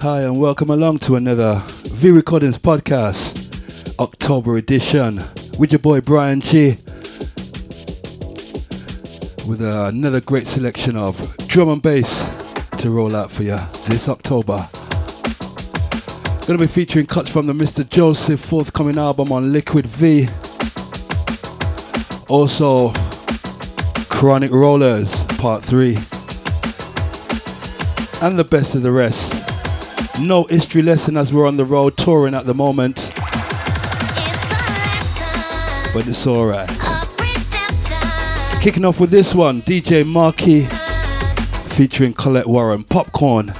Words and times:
Hi, 0.00 0.22
and 0.22 0.40
welcome 0.40 0.70
along 0.70 1.00
to 1.00 1.16
another 1.16 1.60
V 1.66 2.12
Recordings 2.12 2.56
podcast, 2.56 3.98
October 3.98 4.56
edition, 4.56 5.16
with 5.58 5.72
your 5.72 5.80
boy 5.80 6.00
Bryan 6.00 6.40
Gee. 6.40 6.78
With 9.48 9.60
uh, 9.60 9.88
another 9.88 10.20
great 10.20 10.46
selection 10.46 10.96
of 10.96 11.36
drum 11.48 11.70
and 11.70 11.82
bass 11.82 12.28
to 12.78 12.90
roll 12.90 13.16
out 13.16 13.32
for 13.32 13.42
you 13.42 13.58
this 13.88 14.08
October. 14.08 14.68
Gonna 16.46 16.60
be 16.60 16.68
featuring 16.68 17.06
cuts 17.06 17.28
from 17.28 17.48
the 17.48 17.52
Mr. 17.52 17.86
Joseph 17.86 18.38
forthcoming 18.38 18.98
album 18.98 19.32
on 19.32 19.52
Liquid 19.52 19.84
V. 19.84 20.28
Also, 22.28 22.92
Chronic 24.08 24.52
Rollers 24.52 25.24
Part 25.38 25.64
3. 25.64 25.96
And 28.22 28.38
the 28.38 28.46
best 28.48 28.76
of 28.76 28.82
the 28.82 28.92
rest. 28.92 29.37
No 30.20 30.44
history 30.44 30.82
lesson 30.82 31.16
as 31.16 31.32
we're 31.32 31.46
on 31.46 31.56
the 31.56 31.64
road 31.64 31.96
touring 31.96 32.34
at 32.34 32.44
the 32.44 32.54
moment. 32.54 33.10
But 35.94 36.08
it's 36.08 36.26
alright. 36.26 36.68
Kicking 38.60 38.84
off 38.84 38.98
with 38.98 39.10
this 39.10 39.34
one, 39.34 39.62
DJ 39.62 40.04
Marky 40.04 40.62
featuring 41.74 42.12
Colette 42.14 42.48
Warren, 42.48 42.82
Popcorn. 42.82 43.52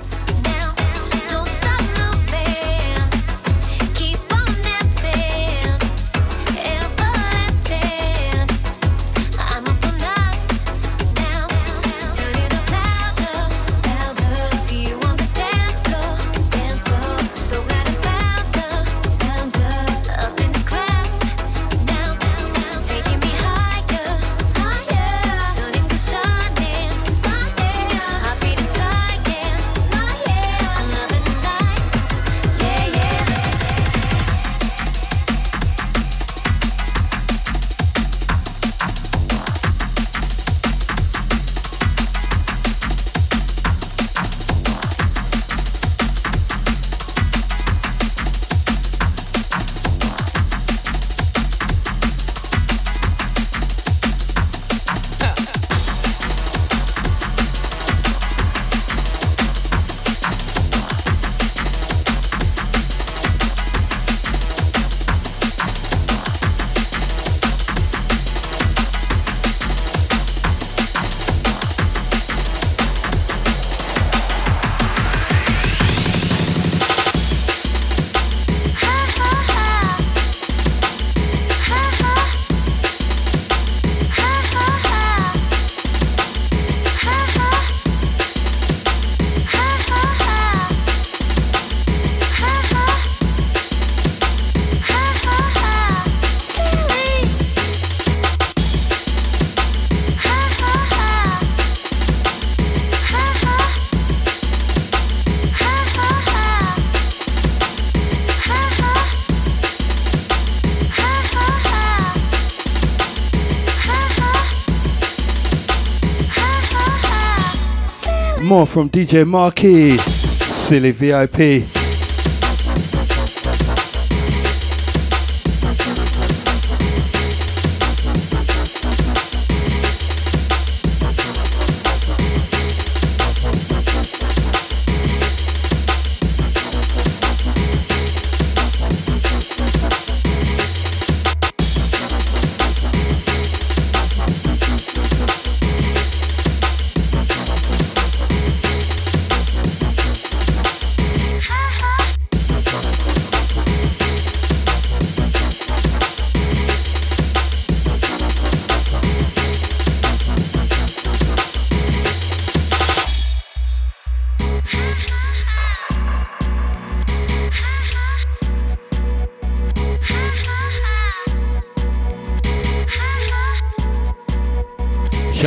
More 118.58 118.67
from 118.67 118.91
DJ 118.91 119.24
Marky, 119.24 119.96
Silly 119.98 120.91
VIP. 120.91 121.77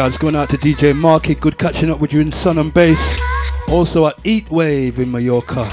Shouts 0.01 0.17
going 0.17 0.35
out 0.35 0.49
to 0.49 0.57
DJ 0.57 0.97
Marky. 0.97 1.35
Good 1.35 1.59
catching 1.59 1.91
up 1.91 1.99
with 1.99 2.11
you 2.11 2.21
in 2.21 2.31
Sun 2.31 2.57
and 2.57 2.73
Bass. 2.73 3.21
Also 3.67 4.07
at 4.07 4.15
Eat 4.23 4.49
Wave 4.49 4.97
in 4.97 5.11
Mallorca. 5.11 5.69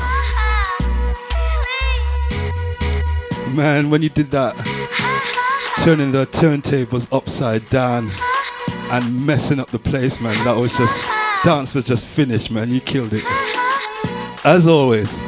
Man, 3.54 3.88
when 3.88 4.02
you 4.02 4.10
did 4.10 4.30
that, 4.32 4.54
turning 5.82 6.12
the 6.12 6.26
turntables 6.26 7.08
upside 7.10 7.66
down 7.70 8.10
and 8.90 9.24
messing 9.24 9.58
up 9.58 9.70
the 9.70 9.78
place, 9.78 10.20
man, 10.20 10.34
that 10.44 10.58
was 10.58 10.74
just, 10.74 11.08
dance 11.42 11.74
was 11.74 11.86
just 11.86 12.06
finished, 12.06 12.50
man. 12.50 12.70
You 12.70 12.82
killed 12.82 13.14
it. 13.14 13.24
As 14.44 14.66
always. 14.66 15.27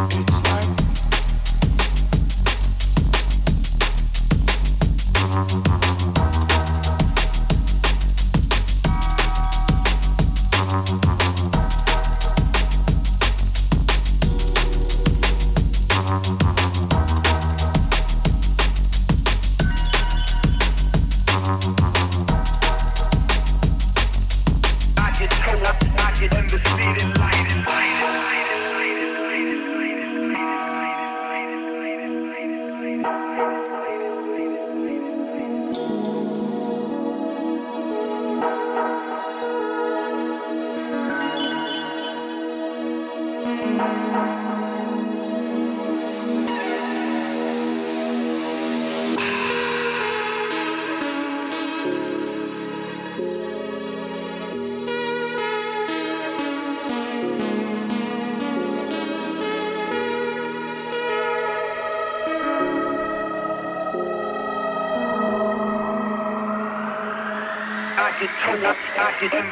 It's 0.00 0.47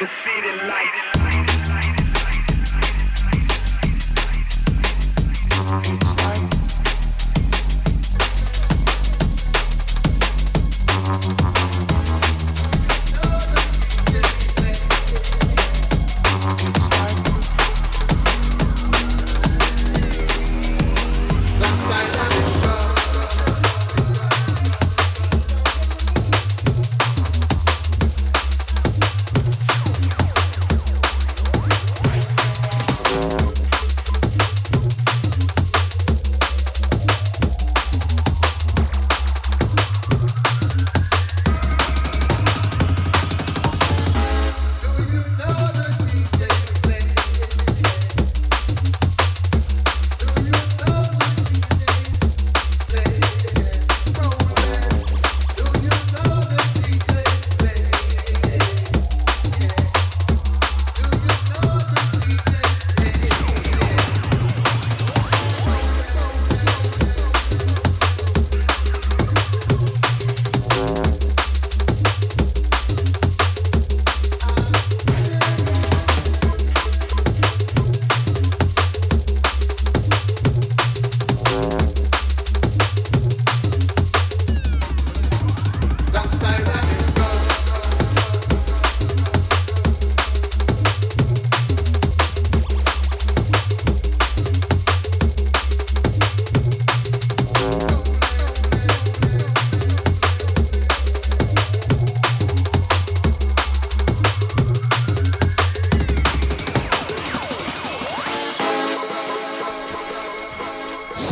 see. 0.06 0.35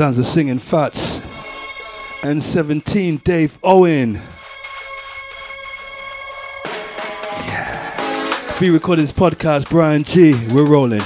Sounds 0.04 0.18
of 0.18 0.26
singing 0.26 0.58
Fats. 0.58 1.22
And 2.26 2.42
17, 2.42 3.22
Dave 3.24 3.58
Owen. 3.62 4.20
Yeah. 7.46 7.90
Free 8.48 8.68
Recordings 8.68 9.14
Podcast, 9.14 9.70
Bryan 9.70 10.04
Gee. 10.04 10.34
We're 10.54 10.66
rolling. 10.66 11.00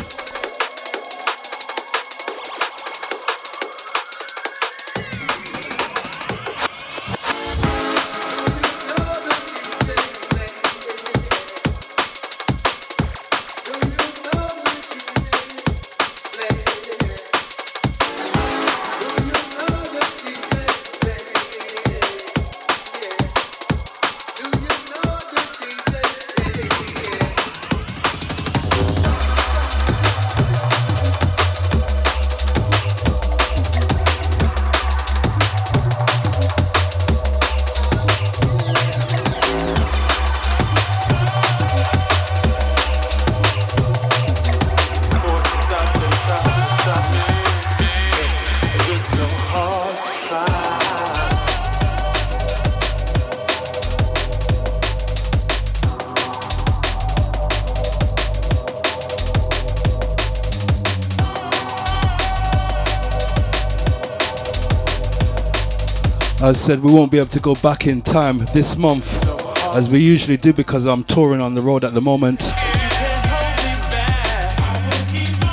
Said 66.68 66.80
we 66.80 66.92
won't 66.92 67.10
be 67.10 67.16
able 67.16 67.30
to 67.30 67.40
go 67.40 67.54
back 67.54 67.86
in 67.86 68.02
time 68.02 68.36
this 68.52 68.76
month 68.76 69.26
as 69.74 69.88
we 69.88 70.00
usually 70.00 70.36
do 70.36 70.52
because 70.52 70.84
I'm 70.84 71.02
touring 71.02 71.40
on 71.40 71.54
the 71.54 71.62
road 71.62 71.82
at 71.82 71.94
the 71.94 72.00
moment. 72.02 72.42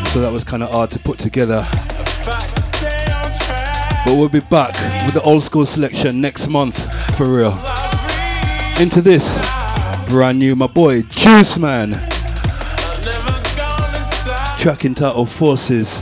So 0.10 0.20
that 0.20 0.30
was 0.34 0.44
kind 0.44 0.62
of 0.62 0.72
hard 0.72 0.92
to 0.92 1.00
put 1.00 1.18
together. 1.18 1.66
But 4.04 4.18
we'll 4.18 4.28
be 4.28 4.42
back 4.42 4.74
with 5.06 5.14
the 5.14 5.22
old 5.24 5.42
school 5.42 5.66
selection 5.66 6.20
next 6.20 6.50
month 6.50 6.76
for 7.16 7.34
real. 7.34 7.54
Into 8.82 9.02
this 9.02 9.40
brand 10.10 10.38
new, 10.38 10.54
my 10.54 10.68
boy 10.68 11.04
Juice 11.04 11.58
Man. 11.58 11.92
Track 14.60 14.84
entitled 14.84 15.30
Forces. 15.30 16.02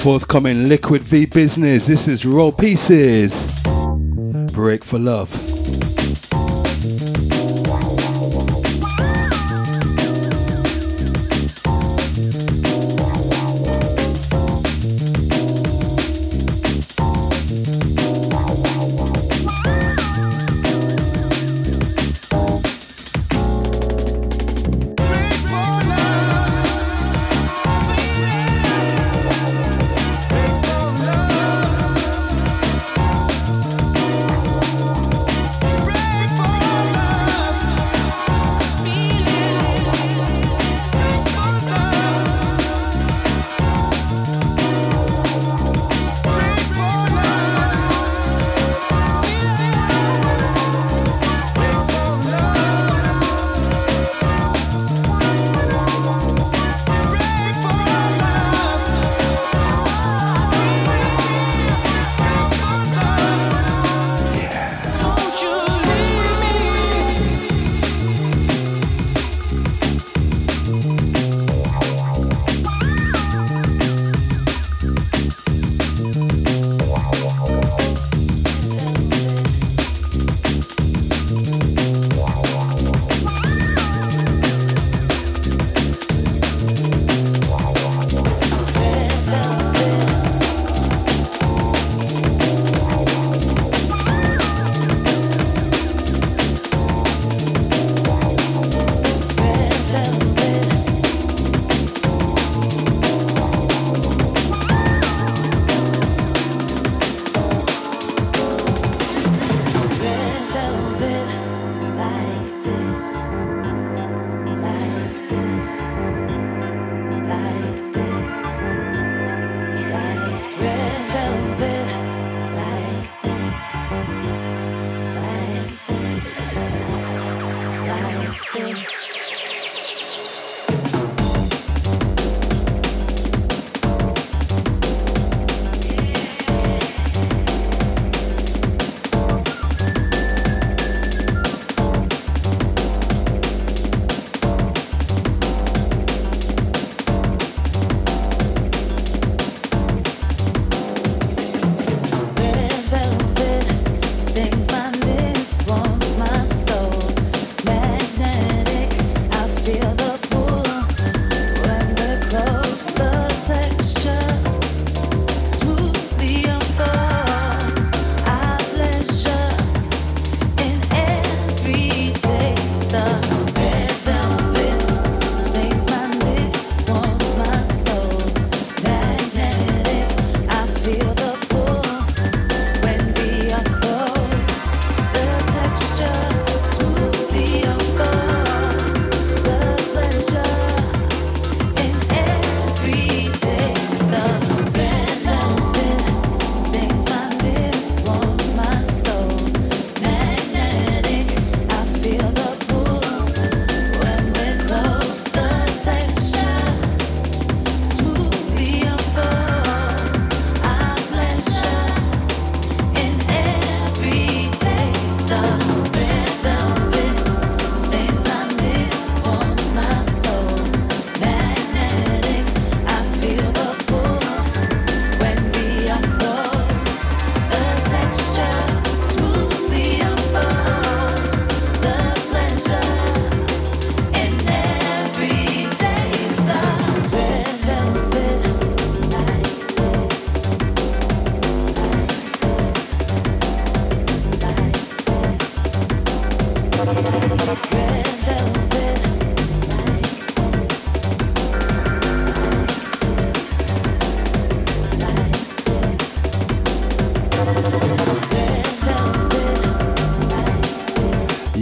Forthcoming 0.00 0.66
Liquid 0.66 1.02
V 1.02 1.26
Business. 1.26 1.86
This 1.86 2.08
is 2.08 2.24
Raw 2.24 2.50
Pieces. 2.50 3.62
Break 4.50 4.82
for 4.82 4.98
Love. 4.98 5.49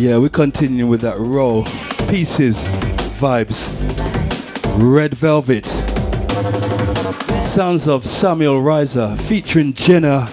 Yeah, 0.09 0.17
we're 0.17 0.31
continuing 0.31 0.89
with 0.89 1.03
that 1.03 1.19
roll. 1.19 1.65
Pieces, 2.09 2.57
vibes. 3.21 3.69
Red 4.83 5.13
Velvet. 5.13 5.67
Sounds 7.47 7.87
of 7.87 8.07
Samuel 8.07 8.63
Reiser 8.63 9.21
featuring 9.21 9.75
Jenna 9.75 10.27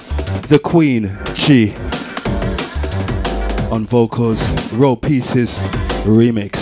the 0.47 0.59
Queen 0.59 1.11
G 1.33 1.73
on 3.69 3.85
vocals. 3.85 4.41
Roll 4.71 4.95
Pieces 4.95 5.59
remix. 6.05 6.54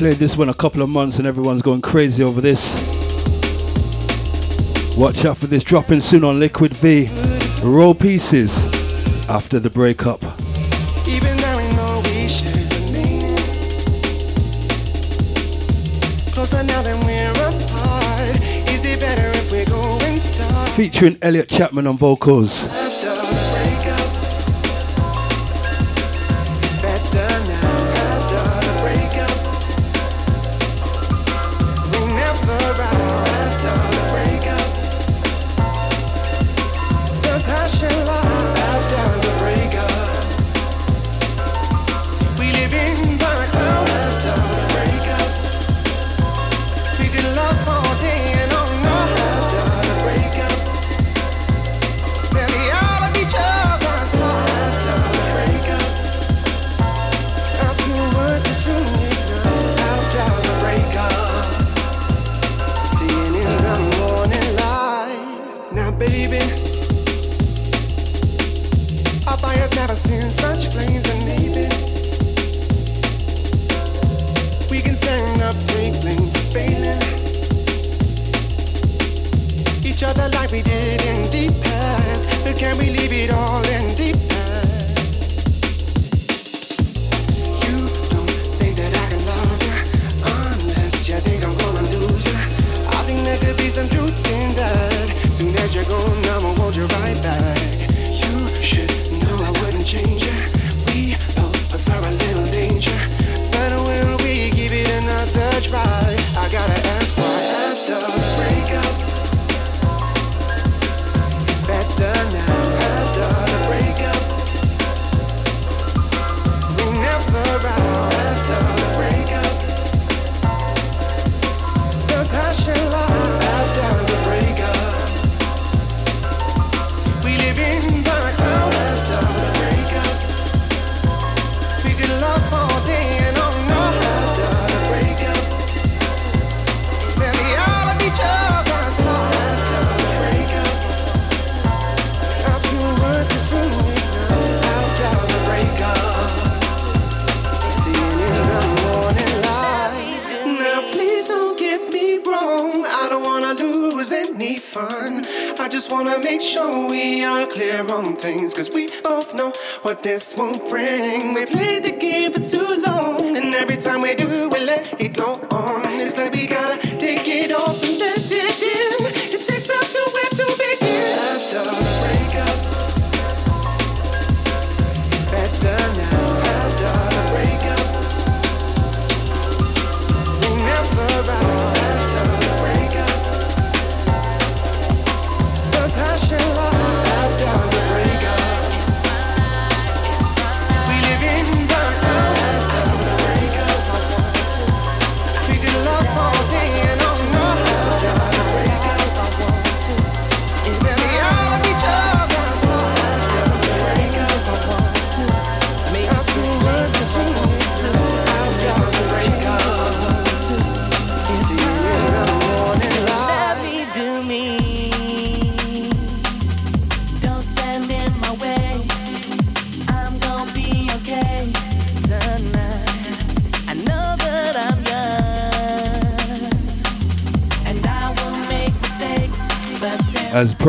Played 0.00 0.16
this 0.16 0.34
one 0.34 0.48
a 0.48 0.54
couple 0.54 0.80
of 0.80 0.88
months 0.88 1.18
and 1.18 1.26
everyone's 1.28 1.60
going 1.60 1.82
crazy 1.82 2.22
over 2.22 2.40
this. 2.40 2.72
Watch 4.96 5.26
out 5.26 5.36
for 5.36 5.46
this 5.46 5.62
dropping 5.62 6.00
soon 6.00 6.24
on 6.24 6.40
Liquid 6.40 6.72
V. 6.72 7.06
Roll 7.62 7.94
pieces 7.94 8.50
after 9.28 9.58
the 9.58 9.68
breakup. 9.68 10.29
Featuring 20.80 21.18
Elliot 21.20 21.46
Chapman 21.50 21.86
on 21.86 21.98
vocals. 21.98 22.79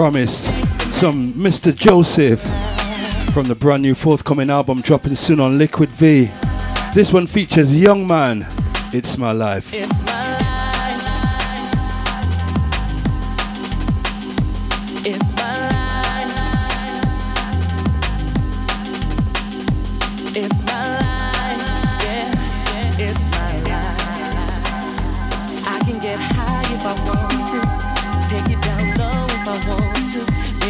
promise. 0.01 0.45
Some 0.97 1.31
Mr. 1.33 1.71
Joseph 1.75 2.41
from 3.35 3.47
the 3.47 3.53
brand 3.53 3.83
new 3.83 3.93
forthcoming 3.93 4.49
album 4.49 4.81
dropping 4.81 5.13
soon 5.13 5.39
on 5.39 5.59
Liquid 5.59 5.89
V. 5.89 6.31
This 6.95 7.13
one 7.13 7.27
features 7.27 7.71
Young 7.71 8.07
Man. 8.07 8.47
It's 8.93 9.19
my 9.19 9.31
life. 9.31 9.71
It's 9.71 10.03
my 10.03 10.39
life. 10.39 10.41
It's 15.05 15.40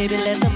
baby, 0.08 0.16
let 0.16 0.40
the 0.40 0.51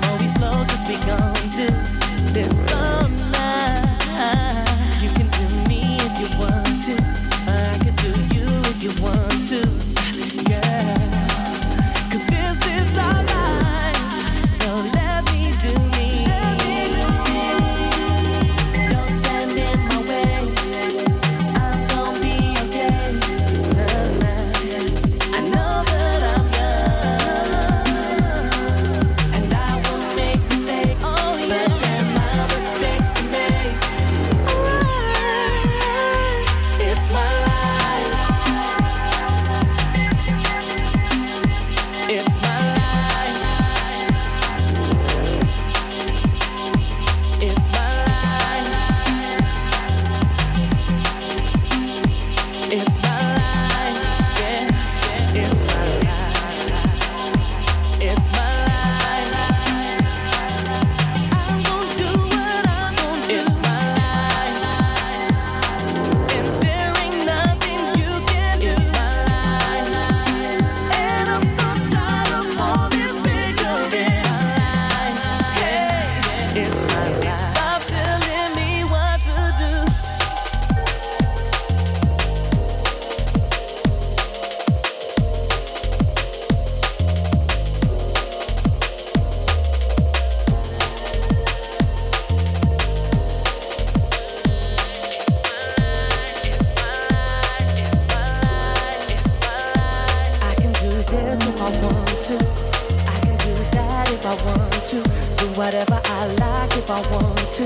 if 106.42 106.90
I 106.90 107.00
want 107.12 107.38
to. 107.54 107.64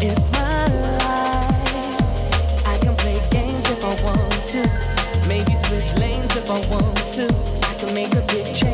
It's 0.00 0.30
my 0.32 0.64
life. 0.82 2.66
I 2.66 2.78
can 2.78 2.96
play 2.96 3.20
games 3.30 3.70
if 3.70 3.84
I 3.84 3.94
want 4.04 4.32
to. 4.52 5.28
Maybe 5.28 5.54
switch 5.54 5.96
lanes 5.98 6.34
if 6.36 6.50
I 6.50 6.60
want 6.70 6.96
to. 7.14 7.24
I 7.68 7.74
can 7.78 7.94
make 7.94 8.14
a 8.14 8.22
big 8.32 8.54
change. 8.54 8.69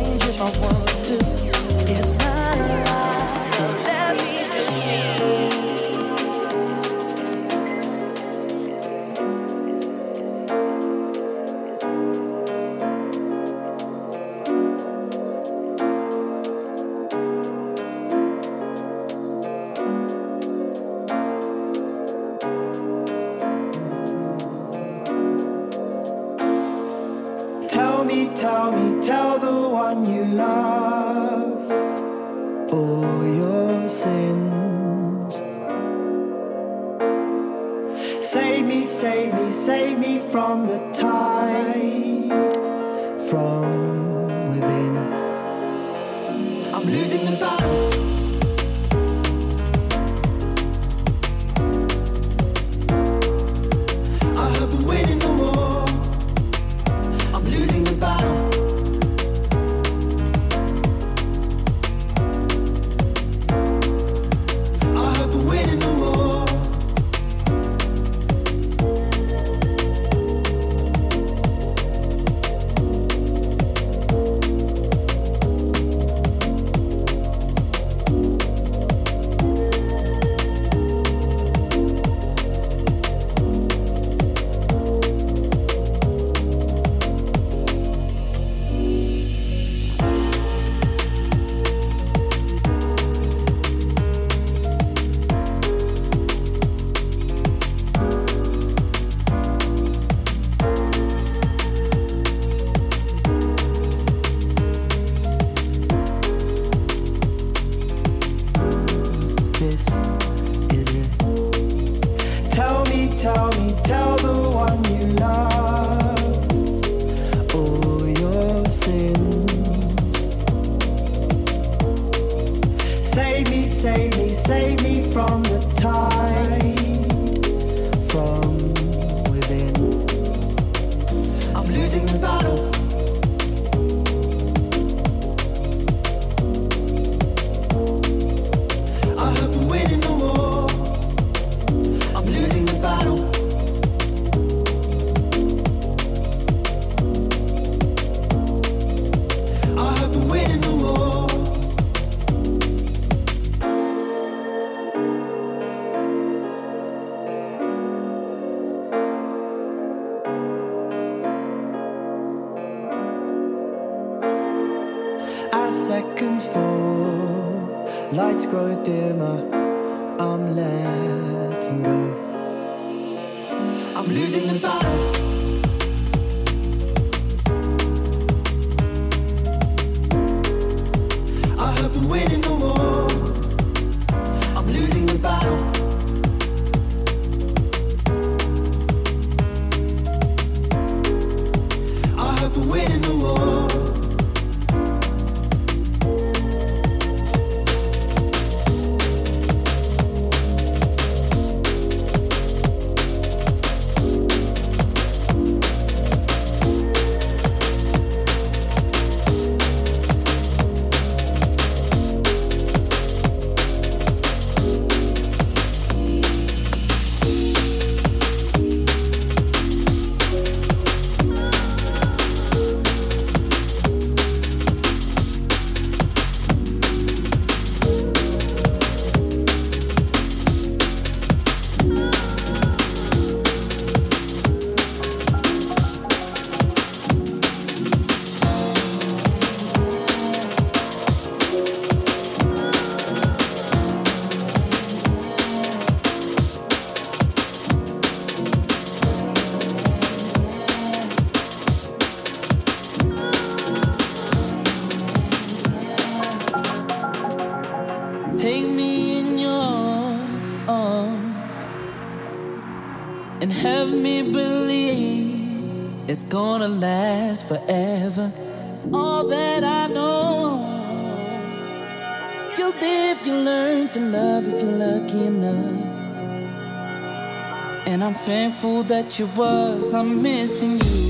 Painful 278.26 278.82
that 278.82 279.20
you 279.20 279.26
was, 279.36 279.94
I'm 279.94 280.20
missing 280.20 280.80
you. 280.80 281.05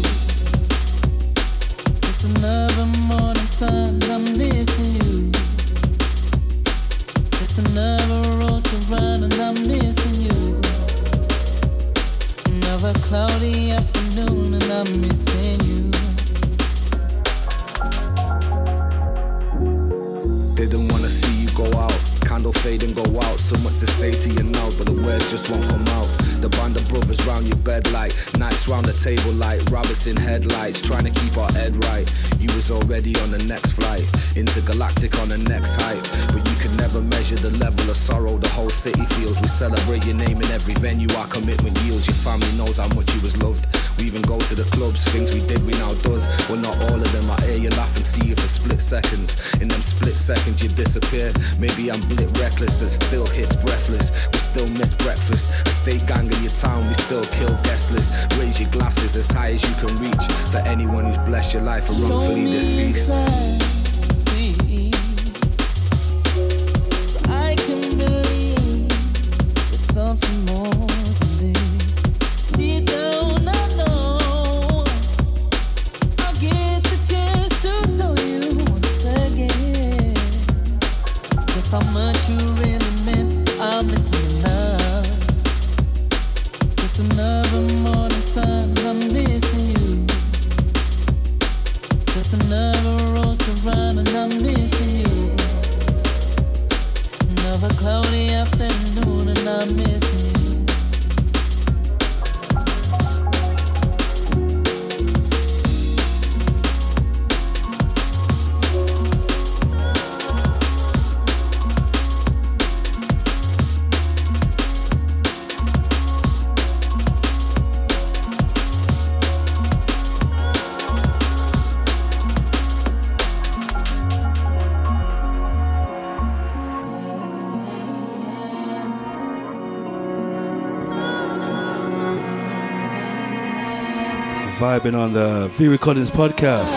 been 134.86 134.94
on 134.94 135.12
the 135.12 135.48
V 135.54 135.66
Recordings 135.66 136.12
podcast. 136.12 136.70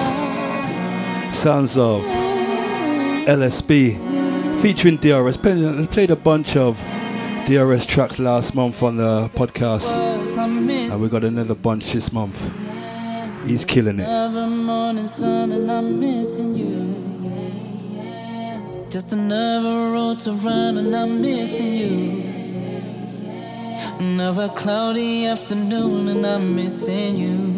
Sounds 1.31 1.77
of 1.77 2.01
LSB 3.27 3.99
featuring 4.59 4.97
DRS. 4.97 5.37
Played, 5.37 5.91
played 5.91 6.09
a 6.09 6.15
bunch 6.15 6.55
of 6.55 6.81
DRS 7.45 7.85
tracks 7.85 8.17
last 8.17 8.55
month 8.55 8.81
on 8.81 8.97
the 8.97 9.29
podcast, 9.35 9.85
and 9.91 10.99
we 10.99 11.07
got 11.07 11.23
another 11.23 11.53
bunch 11.53 11.93
this 11.93 12.11
month. 12.11 12.49
He's 13.45 13.63
killing 13.63 13.99
it. 13.99 14.07
morning 14.47 15.07
sun 15.07 15.51
and 15.51 15.69
I'm 15.71 15.99
missing 15.99 16.55
you. 16.55 16.95
Just 18.89 19.13
another 19.13 19.91
road 19.91 20.17
to 20.21 20.31
run, 20.31 20.79
and 20.79 20.95
I'm 20.95 21.21
missing 21.21 21.73
you. 21.75 22.39
Another 23.99 24.49
cloudy 24.49 25.27
afternoon 25.27 26.07
and 26.07 26.25
I'm 26.25 26.55
missing 26.55 27.17
you. 27.17 27.48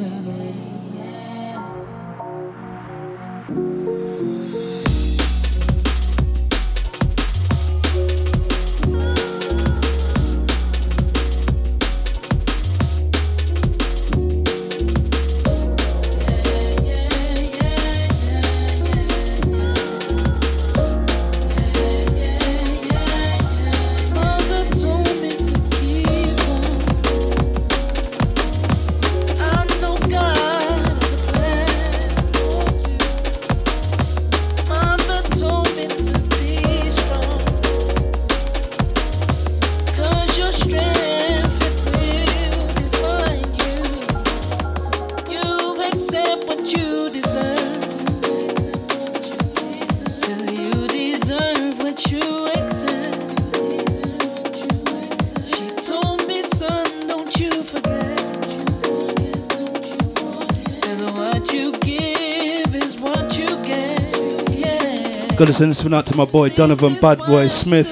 Gotta 65.41 65.53
send 65.55 65.71
this 65.71 65.83
one 65.83 65.95
out 65.95 66.05
to 66.05 66.15
my 66.15 66.25
boy 66.25 66.49
Donovan 66.49 66.99
Bad 67.01 67.17
Boy 67.17 67.47
Smith. 67.47 67.89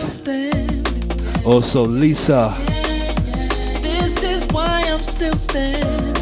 Also 1.43 1.83
Lisa. 1.83 2.55
This 3.81 4.23
is 4.23 4.47
why 4.51 4.83
I'm 4.85 4.99
still 4.99 5.33
standing. 5.33 6.13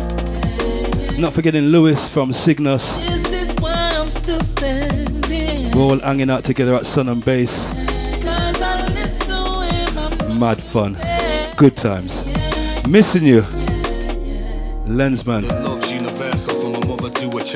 Not 1.19 1.33
forgetting 1.33 1.65
Lewis 1.65 2.07
from 2.07 2.31
Cygnus. 2.31 2.95
This 2.99 3.33
is 3.33 3.53
why 3.61 3.91
I'm 3.95 4.07
still 4.07 4.39
standing. 4.39 5.71
We're 5.77 5.81
all 5.81 5.99
hanging 5.99 6.29
out 6.29 6.45
together 6.45 6.75
at 6.75 6.85
Sun 6.85 7.09
and 7.09 7.25
Bass. 7.25 7.65
Cause 8.23 8.61
I 8.61 8.85
listen 8.93 9.35
when 9.59 9.97
I'm 10.31 10.39
Mad 10.39 10.63
fun. 10.63 10.93
Good 11.57 11.75
times. 11.75 12.23
Missing 12.87 13.25
you. 13.25 13.41
Lenzman. 14.85 15.66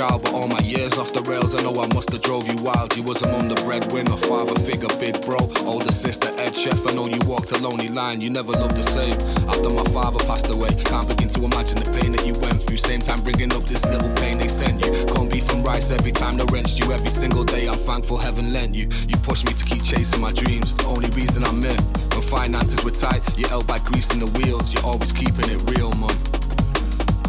Child, 0.02 0.24
but 0.24 0.34
all 0.34 0.48
my 0.48 0.60
years 0.60 0.98
off 0.98 1.14
the 1.14 1.22
rails, 1.30 1.54
I 1.54 1.62
know 1.62 1.74
I 1.78 1.86
must 1.94 2.10
have 2.12 2.24
drove 2.24 2.48
you 2.50 2.58
wild. 2.64 2.98
You 2.98 3.04
was 3.04 3.22
among 3.22 3.50
the 3.50 3.60
breadwinner, 3.62 4.18
father 4.18 4.58
figure, 4.66 4.90
big 4.98 5.22
bro, 5.22 5.38
older 5.70 5.92
sister, 5.94 6.30
Ed 6.42 6.56
Chef. 6.56 6.88
I 6.90 6.94
know 6.94 7.06
you 7.06 7.22
walked 7.30 7.52
a 7.52 7.58
lonely 7.62 7.88
line, 7.88 8.20
you 8.20 8.32
never 8.32 8.52
loved 8.52 8.76
the 8.76 8.88
same. 8.98 9.14
After 9.46 9.70
my 9.70 9.86
father 9.94 10.18
passed 10.26 10.50
away, 10.50 10.74
can't 10.90 11.08
begin 11.08 11.30
to 11.38 11.46
imagine 11.46 11.78
the 11.78 11.90
pain 12.02 12.12
that 12.14 12.26
you 12.26 12.34
went 12.42 12.64
through. 12.64 12.78
Same 12.78 13.02
time 13.02 13.22
bringing 13.22 13.54
up 13.54 13.64
this 13.70 13.86
little 13.86 14.10
pain 14.18 14.40
they 14.40 14.48
sent 14.48 14.82
you. 14.82 14.92
Can't 15.14 15.30
be 15.30 15.40
from 15.40 15.62
rice 15.62 15.92
every 15.92 16.12
time 16.12 16.36
they 16.38 16.46
wrenched 16.50 16.80
you. 16.82 16.92
Every 16.92 17.14
single 17.14 17.44
day 17.44 17.70
I'm 17.70 17.78
thankful 17.86 18.18
heaven 18.18 18.52
lent 18.52 18.74
you. 18.74 18.90
You 19.06 19.18
pushed 19.22 19.46
me 19.46 19.54
to 19.54 19.66
keep 19.66 19.84
chasing 19.84 20.22
my 20.22 20.34
dreams. 20.34 20.74
The 20.82 20.90
only 20.90 21.10
reason 21.14 21.46
I'm 21.46 21.62
in. 21.62 21.82
When 22.18 22.26
finances 22.26 22.82
were 22.84 22.98
tight, 23.06 23.22
you 23.38 23.46
held 23.54 23.68
by 23.68 23.78
greasing 23.86 24.18
the 24.18 24.30
wheels. 24.34 24.74
You're 24.74 24.86
always 24.86 25.14
keeping 25.14 25.46
it 25.46 25.62
real, 25.70 25.94
mum 25.94 26.41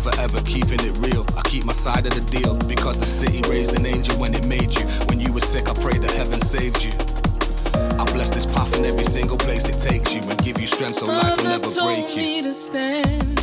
forever 0.02 0.40
keeping 0.42 0.80
it 0.82 0.98
real. 0.98 1.24
I 1.36 1.42
keep 1.42 1.64
my 1.64 1.72
side 1.72 2.06
of 2.06 2.14
the 2.14 2.24
deal 2.36 2.58
because 2.66 2.98
the 2.98 3.06
city 3.06 3.40
raised 3.48 3.74
an 3.78 3.86
angel 3.86 4.18
when 4.18 4.34
it 4.34 4.46
made 4.46 4.74
you. 4.74 4.84
When 5.06 5.20
you 5.20 5.32
were 5.32 5.40
sick, 5.40 5.68
I 5.68 5.74
pray 5.74 5.98
that 5.98 6.10
heaven 6.10 6.40
saved 6.40 6.84
you. 6.84 6.92
I 7.98 8.04
bless 8.12 8.30
this 8.30 8.46
path 8.46 8.76
in 8.76 8.84
every 8.84 9.04
single 9.04 9.38
place 9.38 9.68
it 9.68 9.78
takes 9.80 10.12
you 10.12 10.20
and 10.28 10.42
give 10.44 10.60
you 10.60 10.66
strength 10.66 10.96
so 10.96 11.06
life 11.06 11.36
will 11.38 11.44
never 11.44 11.70
told 11.70 11.86
break 11.86 12.16
you. 12.16 13.41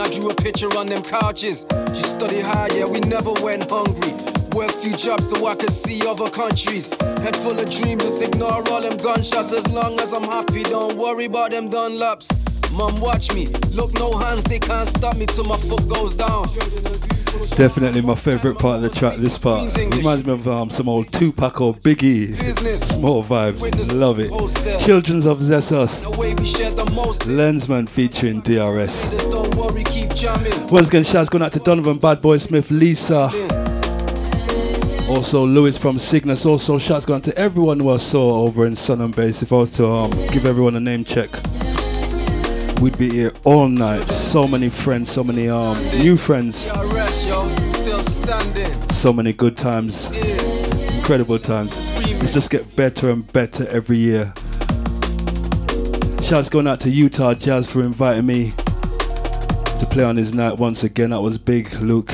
I 0.00 0.08
drew 0.08 0.30
a 0.30 0.34
picture 0.34 0.68
on 0.78 0.86
them 0.86 1.02
couches. 1.02 1.66
She 1.94 2.02
studied 2.02 2.40
hard, 2.40 2.72
yeah, 2.74 2.86
we 2.86 3.00
never 3.00 3.32
went 3.44 3.68
hungry. 3.68 4.12
Worked 4.56 4.82
two 4.82 4.96
jobs 4.96 5.28
so 5.28 5.46
I 5.46 5.54
could 5.54 5.70
see 5.70 6.06
other 6.06 6.30
countries. 6.30 6.88
Head 7.20 7.36
full 7.36 7.58
of 7.58 7.70
dreams, 7.70 8.02
just 8.02 8.22
ignore 8.22 8.66
all 8.68 8.80
them 8.80 8.96
gunshots. 8.96 9.52
As 9.52 9.70
long 9.72 10.00
as 10.00 10.14
I'm 10.14 10.24
happy, 10.24 10.62
don't 10.62 10.96
worry 10.96 11.26
about 11.26 11.50
them 11.50 11.68
Dunlops. 11.68 12.32
Mom, 12.72 12.98
watch 13.00 13.34
me. 13.34 13.46
Look, 13.74 13.92
no 13.94 14.16
hands, 14.16 14.44
they 14.44 14.58
can't 14.58 14.88
stop 14.88 15.16
me 15.16 15.26
till 15.26 15.44
my 15.44 15.58
foot 15.58 15.86
goes 15.88 16.14
down. 16.14 16.46
Definitely 17.56 18.00
my 18.00 18.14
favorite 18.14 18.58
part 18.58 18.76
of 18.76 18.82
the 18.82 18.90
track. 18.90 19.16
This 19.16 19.38
part 19.38 19.76
reminds 19.76 20.24
me 20.24 20.32
of 20.32 20.48
um, 20.48 20.70
some 20.70 20.88
old 20.88 21.12
Tupac 21.12 21.60
or 21.60 21.74
Biggie. 21.74 22.34
Small 22.74 23.22
vibes. 23.22 23.60
Love 23.98 24.18
it. 24.18 24.30
Children's 24.80 25.26
of 25.26 25.40
Zessos. 25.40 26.02
The 26.02 26.18
way 26.18 26.34
we 26.34 26.46
share 26.46 26.70
the 26.70 26.90
most. 26.92 27.22
Lenzman 27.22 27.88
featuring 27.88 28.40
DRS. 28.40 29.29
Once 30.22 30.88
again, 30.88 31.02
shouts 31.02 31.30
going 31.30 31.40
out 31.40 31.50
to 31.50 31.58
Donovan, 31.60 31.96
Bad 31.96 32.20
Boy 32.20 32.36
Smith, 32.36 32.70
Lisa. 32.70 33.30
Also, 35.08 35.46
Lewis 35.46 35.78
from 35.78 35.98
Cygnus. 35.98 36.44
Also, 36.44 36.78
shouts 36.78 37.06
going 37.06 37.20
out 37.20 37.24
to 37.24 37.34
everyone 37.38 37.80
who 37.80 37.90
I 37.90 37.96
saw 37.96 38.42
over 38.42 38.66
in 38.66 38.76
Sun 38.76 39.00
and 39.00 39.16
Bass. 39.16 39.42
If 39.42 39.50
I 39.50 39.56
was 39.56 39.70
to 39.72 39.86
um, 39.86 40.10
give 40.28 40.44
everyone 40.44 40.76
a 40.76 40.80
name 40.80 41.04
check, 41.04 41.30
we'd 42.82 42.98
be 42.98 43.08
here 43.08 43.32
all 43.44 43.66
night. 43.66 44.02
So 44.02 44.46
many 44.46 44.68
friends, 44.68 45.10
so 45.10 45.24
many 45.24 45.48
um, 45.48 45.82
new 45.98 46.18
friends, 46.18 46.66
so 48.94 49.12
many 49.14 49.32
good 49.32 49.56
times, 49.56 50.04
incredible 50.96 51.38
times. 51.38 51.78
It's 52.22 52.34
just 52.34 52.50
get 52.50 52.76
better 52.76 53.08
and 53.10 53.26
better 53.32 53.66
every 53.68 53.96
year. 53.96 54.34
Shouts 56.22 56.50
going 56.50 56.66
out 56.66 56.80
to 56.80 56.90
Utah 56.90 57.32
Jazz 57.32 57.70
for 57.70 57.80
inviting 57.80 58.26
me 58.26 58.52
to 59.80 59.86
play 59.86 60.04
on 60.04 60.16
his 60.16 60.34
night 60.34 60.58
once 60.58 60.84
again. 60.84 61.10
That 61.10 61.22
was 61.22 61.38
big, 61.38 61.72
Luke. 61.80 62.12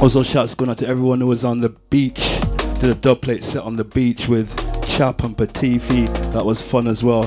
Also, 0.00 0.22
shouts 0.22 0.54
going 0.54 0.70
out 0.70 0.78
to 0.78 0.86
everyone 0.86 1.20
who 1.20 1.26
was 1.26 1.44
on 1.44 1.60
the 1.60 1.70
beach. 1.90 2.38
Did 2.80 2.90
a 2.90 2.94
dub 2.94 3.20
plate 3.22 3.42
set 3.42 3.64
on 3.64 3.74
the 3.74 3.82
beach 3.82 4.28
with 4.28 4.54
Chap 4.88 5.24
and 5.24 5.36
Patife. 5.36 6.32
That 6.32 6.44
was 6.44 6.62
fun 6.62 6.86
as 6.86 7.02
well. 7.02 7.24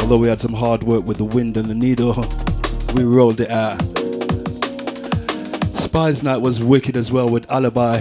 Although 0.00 0.18
we 0.18 0.28
had 0.28 0.40
some 0.40 0.54
hard 0.54 0.82
work 0.82 1.04
with 1.04 1.18
the 1.18 1.24
wind 1.24 1.58
and 1.58 1.66
the 1.66 1.74
needle, 1.74 2.14
we 2.94 3.04
rolled 3.04 3.40
it 3.40 3.50
out. 3.50 3.78
Spies 5.78 6.22
Night 6.22 6.40
was 6.40 6.62
wicked 6.62 6.96
as 6.96 7.12
well 7.12 7.28
with 7.28 7.50
Alibi. 7.50 7.98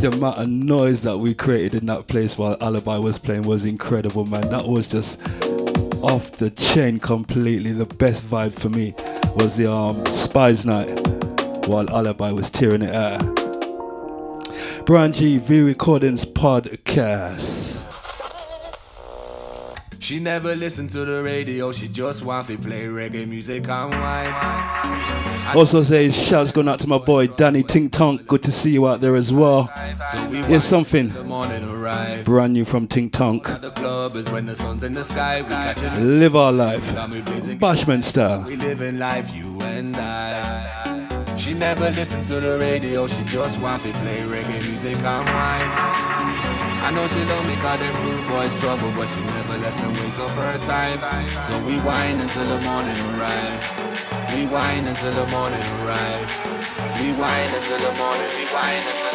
The 0.00 0.12
amount 0.14 0.38
of 0.38 0.48
noise 0.48 1.00
that 1.00 1.18
we 1.18 1.34
created 1.34 1.74
in 1.74 1.86
that 1.86 2.06
place 2.06 2.38
while 2.38 2.56
Alibi 2.60 2.98
was 2.98 3.18
playing 3.18 3.42
was 3.42 3.64
incredible, 3.64 4.26
man. 4.26 4.48
That 4.50 4.68
was 4.68 4.86
just 4.86 5.18
off 6.04 6.32
the 6.32 6.50
chain 6.50 6.98
completely. 6.98 7.72
The 7.72 7.86
best 7.86 8.24
vibe 8.24 8.52
for 8.52 8.68
me 8.68 8.94
was 9.36 9.56
the 9.56 9.70
um, 9.72 10.04
Spies 10.06 10.64
Night 10.64 10.90
while 11.66 11.88
Alibi 11.90 12.30
was 12.30 12.50
tearing 12.50 12.82
it 12.82 12.94
out. 12.94 13.24
Bryan 14.84 15.12
Gee 15.12 15.38
V 15.38 15.62
Recordings 15.62 16.24
Podcast. 16.24 17.73
She 20.04 20.20
never 20.20 20.54
listened 20.54 20.90
to 20.90 21.06
the 21.06 21.22
radio, 21.22 21.72
she 21.72 21.88
just 21.88 22.26
want 22.26 22.48
to 22.48 22.58
play 22.58 22.84
reggae 22.84 23.26
music 23.26 23.66
and 23.66 23.90
wine. 23.90 25.56
Also 25.56 25.82
say 25.82 26.10
shouts 26.10 26.52
going 26.52 26.68
out 26.68 26.78
to 26.80 26.86
my 26.86 26.98
boy 26.98 27.26
Danny 27.26 27.62
Tink 27.62 27.90
Tonk. 27.90 28.26
Good 28.26 28.42
to 28.42 28.52
see 28.52 28.70
you 28.70 28.86
out 28.86 29.00
there 29.00 29.16
as 29.16 29.32
well. 29.32 29.72
So 30.12 30.26
we 30.26 30.42
Here's 30.42 30.62
something 30.62 31.10
till 31.10 31.22
The 31.22 31.26
morning 31.26 32.22
brand 32.22 32.52
new 32.52 32.66
from 32.66 32.86
Tink 32.86 33.12
Tonk. 33.12 33.44
The 33.62 33.70
club 33.70 34.16
is 34.16 34.30
when 34.30 34.44
the 34.44 34.54
sun's 34.54 34.84
in 34.84 34.92
the 34.92 35.04
sky. 35.04 35.40
We 35.40 35.48
catch 35.48 35.82
it. 35.82 35.98
Live 35.98 36.36
our 36.36 36.52
life. 36.52 36.84
Bashment 37.58 38.04
style. 38.04 38.44
We 38.44 38.56
living 38.56 38.98
life, 38.98 39.34
you 39.34 39.58
and 39.62 39.96
I. 39.96 41.24
She 41.38 41.54
never 41.54 41.90
listened 41.92 42.26
to 42.26 42.40
the 42.40 42.58
radio, 42.58 43.06
she 43.06 43.24
just 43.24 43.58
want 43.58 43.82
to 43.84 43.92
play 43.92 44.18
reggae 44.20 44.70
music 44.70 44.98
and 44.98 45.26
wine. 45.26 46.33
I 46.84 46.90
know 46.90 47.08
she 47.08 47.24
love 47.24 47.46
me 47.46 47.56
cause 47.56 47.80
them 47.80 47.96
rude 48.04 48.28
boys 48.28 48.54
trouble, 48.60 48.92
but 48.92 49.08
she 49.08 49.22
never 49.22 49.56
lets 49.56 49.78
them 49.78 49.90
waste 49.94 50.20
up 50.20 50.28
her 50.32 50.58
time. 50.68 51.00
So 51.42 51.58
we 51.64 51.80
whine 51.80 52.20
until 52.20 52.44
the 52.44 52.60
morning 52.60 52.98
arrive. 53.16 53.56
We 54.36 54.44
whine 54.52 54.84
until 54.84 55.14
the 55.14 55.26
morning 55.32 55.64
arrive. 55.80 56.28
We 57.00 57.12
whine 57.16 57.54
until 57.56 57.78
the 57.78 57.94
morning, 57.96 58.28
we 58.36 58.44
whine 58.52 58.84
until 58.84 59.13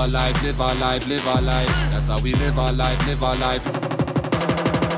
our 0.00 0.08
life, 0.08 0.42
live 0.42 0.60
our 0.62 0.74
life, 0.76 1.06
live 1.08 1.26
our 1.28 1.42
life. 1.42 1.68
That's 1.90 2.08
how 2.08 2.18
we 2.22 2.32
live 2.34 2.58
our 2.58 2.72
life, 2.72 3.06
live 3.06 3.22
our 3.22 3.36
life. 3.36 3.62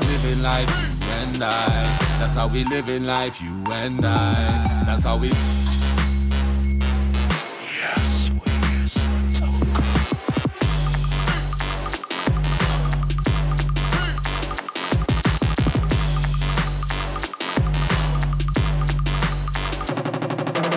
living 0.07 0.41
life, 0.41 0.69
you 0.69 1.09
and 1.19 1.43
I. 1.43 1.83
That's 2.19 2.35
how 2.35 2.47
we 2.47 2.63
living 2.63 3.05
life, 3.05 3.41
you 3.41 3.63
and 3.71 4.05
I. 4.05 4.85
That's 4.85 5.03
how 5.03 5.17
we. 5.17 5.29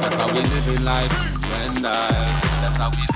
That's 0.03 0.17
how 0.17 0.27
we 0.35 0.41
living 0.41 0.85
life, 0.85 1.13
you 1.13 1.39
and 1.63 1.87
I. 1.87 2.27
That's 2.61 2.77
how 2.77 2.91
we 2.91 2.97
living 2.97 3.11
life. 3.11 3.16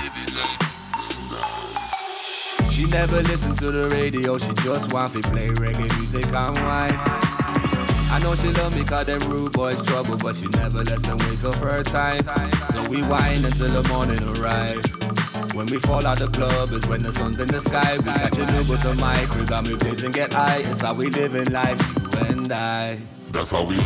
never 2.91 3.21
listen 3.23 3.55
to 3.55 3.71
the 3.71 3.87
radio, 3.89 4.37
she 4.37 4.53
just 4.55 4.91
want 4.91 5.13
to 5.13 5.21
play 5.21 5.47
reggae 5.47 5.97
music 5.97 6.25
and 6.27 6.59
wine. 6.59 6.99
I 8.11 8.19
know 8.21 8.35
she 8.35 8.49
love 8.51 8.75
me 8.75 8.83
cause 8.83 9.07
them 9.07 9.21
rude 9.31 9.53
boys 9.53 9.81
trouble, 9.81 10.17
but 10.17 10.35
she 10.35 10.47
never 10.47 10.83
lets 10.83 11.01
them 11.03 11.17
waste 11.19 11.45
up 11.45 11.55
her 11.55 11.83
time. 11.83 12.23
So 12.73 12.87
we 12.89 13.01
whine 13.01 13.45
until 13.45 13.81
the 13.81 13.87
morning 13.89 14.21
arrive. 14.35 14.83
When 15.55 15.67
we 15.67 15.79
fall 15.79 16.05
out 16.05 16.19
the 16.19 16.27
club 16.27 16.71
is 16.71 16.85
when 16.87 17.01
the 17.01 17.13
sun's 17.13 17.39
in 17.39 17.47
the 17.47 17.61
sky. 17.61 17.97
We 17.97 18.03
catch 18.03 18.37
an 18.37 18.53
Uber 18.55 18.77
to 18.81 18.93
my 18.95 19.15
crib 19.29 19.51
and 19.51 19.67
we 19.67 19.75
blaze 19.75 20.03
and 20.03 20.13
get 20.13 20.33
high. 20.33 20.59
It's 20.65 20.81
how 20.81 20.93
we 20.93 21.09
live 21.09 21.35
in 21.35 21.51
life, 21.51 21.81
you 21.97 22.19
and 22.25 22.51
I. 22.51 22.99
That's 23.31 23.51
how 23.51 23.63
we. 23.63 23.77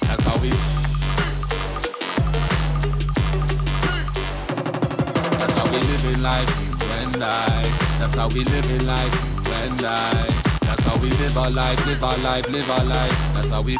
That's 0.00 0.24
how 0.24 0.38
we. 0.40 0.73
Living 6.04 6.22
life, 6.22 6.60
you 6.60 6.74
and 7.02 7.24
I. 7.24 7.62
That's 7.98 8.14
how 8.14 8.28
we 8.28 8.44
living 8.44 8.86
life, 8.86 9.14
you 9.46 9.52
and 9.52 9.82
I. 9.84 10.26
That's 10.60 10.84
how 10.84 10.98
we 10.98 11.10
live 11.10 11.36
our 11.38 11.50
life, 11.50 11.86
live 11.86 12.04
our 12.04 12.18
life, 12.18 12.48
live 12.50 12.70
our 12.70 12.84
life. 12.84 13.32
That's 13.34 13.50
how 13.50 13.62
we. 13.62 13.78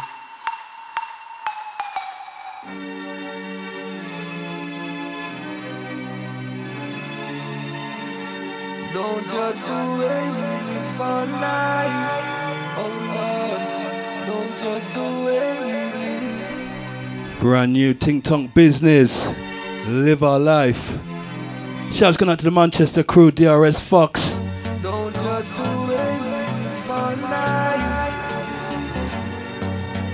Don't 8.93 9.27
judge 9.27 9.61
the 9.61 9.81
way 9.99 10.29
we 10.35 10.47
live 10.73 11.01
our 11.01 11.25
life. 11.25 12.23
Oh 12.77 12.91
Lord, 13.15 13.61
don't 14.27 14.55
judge 14.57 14.87
the 14.93 15.09
way 15.25 15.47
we 15.65 15.75
live. 15.99 17.39
Brand 17.39 17.73
new 17.73 17.93
Tink 17.93 18.23
Tonk 18.23 18.53
business. 18.53 19.27
Live 19.87 20.23
our 20.23 20.39
life. 20.39 20.97
Shouts 21.95 22.17
going 22.17 22.29
out 22.29 22.39
to 22.39 22.43
the 22.43 22.51
Manchester 22.51 23.03
crew, 23.03 23.31
DRS 23.31 23.79
Fox. 23.79 24.33
Don't 24.83 25.13
judge 25.13 25.47
the 25.47 25.63
way 25.87 26.19
we 26.19 26.27
live 26.27 26.91
our 26.91 27.15
life. 27.15 28.11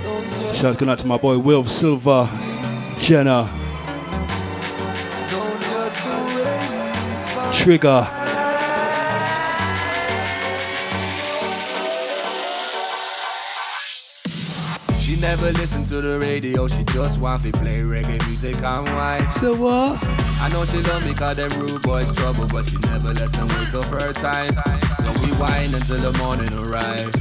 Don't 0.04 0.54
Shouts 0.54 0.76
going 0.76 0.90
out 0.90 1.00
to 1.00 1.08
my 1.08 1.16
boy 1.16 1.38
Will 1.38 1.64
Silver, 1.64 2.30
Jenna, 3.00 3.50
don't 5.28 5.60
judge 5.60 6.04
the 6.04 6.18
way 6.36 7.50
we 7.50 7.52
Trigger. 7.52 8.21
Never 15.22 15.52
listen 15.52 15.86
to 15.86 16.00
the 16.00 16.18
radio, 16.18 16.66
she 16.66 16.82
just 16.82 17.20
want 17.20 17.40
to 17.44 17.52
play 17.52 17.78
reggae 17.78 18.18
music 18.26 18.56
and 18.56 18.86
wine. 18.86 19.30
So 19.30 19.54
what? 19.54 20.02
I 20.02 20.48
know 20.52 20.64
she 20.64 20.78
love 20.78 21.06
me 21.06 21.14
cause 21.14 21.36
them 21.36 21.48
rude 21.60 21.80
boys 21.82 22.10
trouble, 22.12 22.48
but 22.48 22.64
she 22.64 22.76
never 22.78 23.14
lets 23.14 23.30
them 23.30 23.46
waste 23.46 23.76
up 23.76 23.84
her 23.84 24.12
time. 24.12 24.52
So 24.98 25.12
we 25.22 25.30
whine 25.38 25.72
until 25.74 25.98
the 26.10 26.12
morning 26.18 26.52
arrive. 26.52 27.14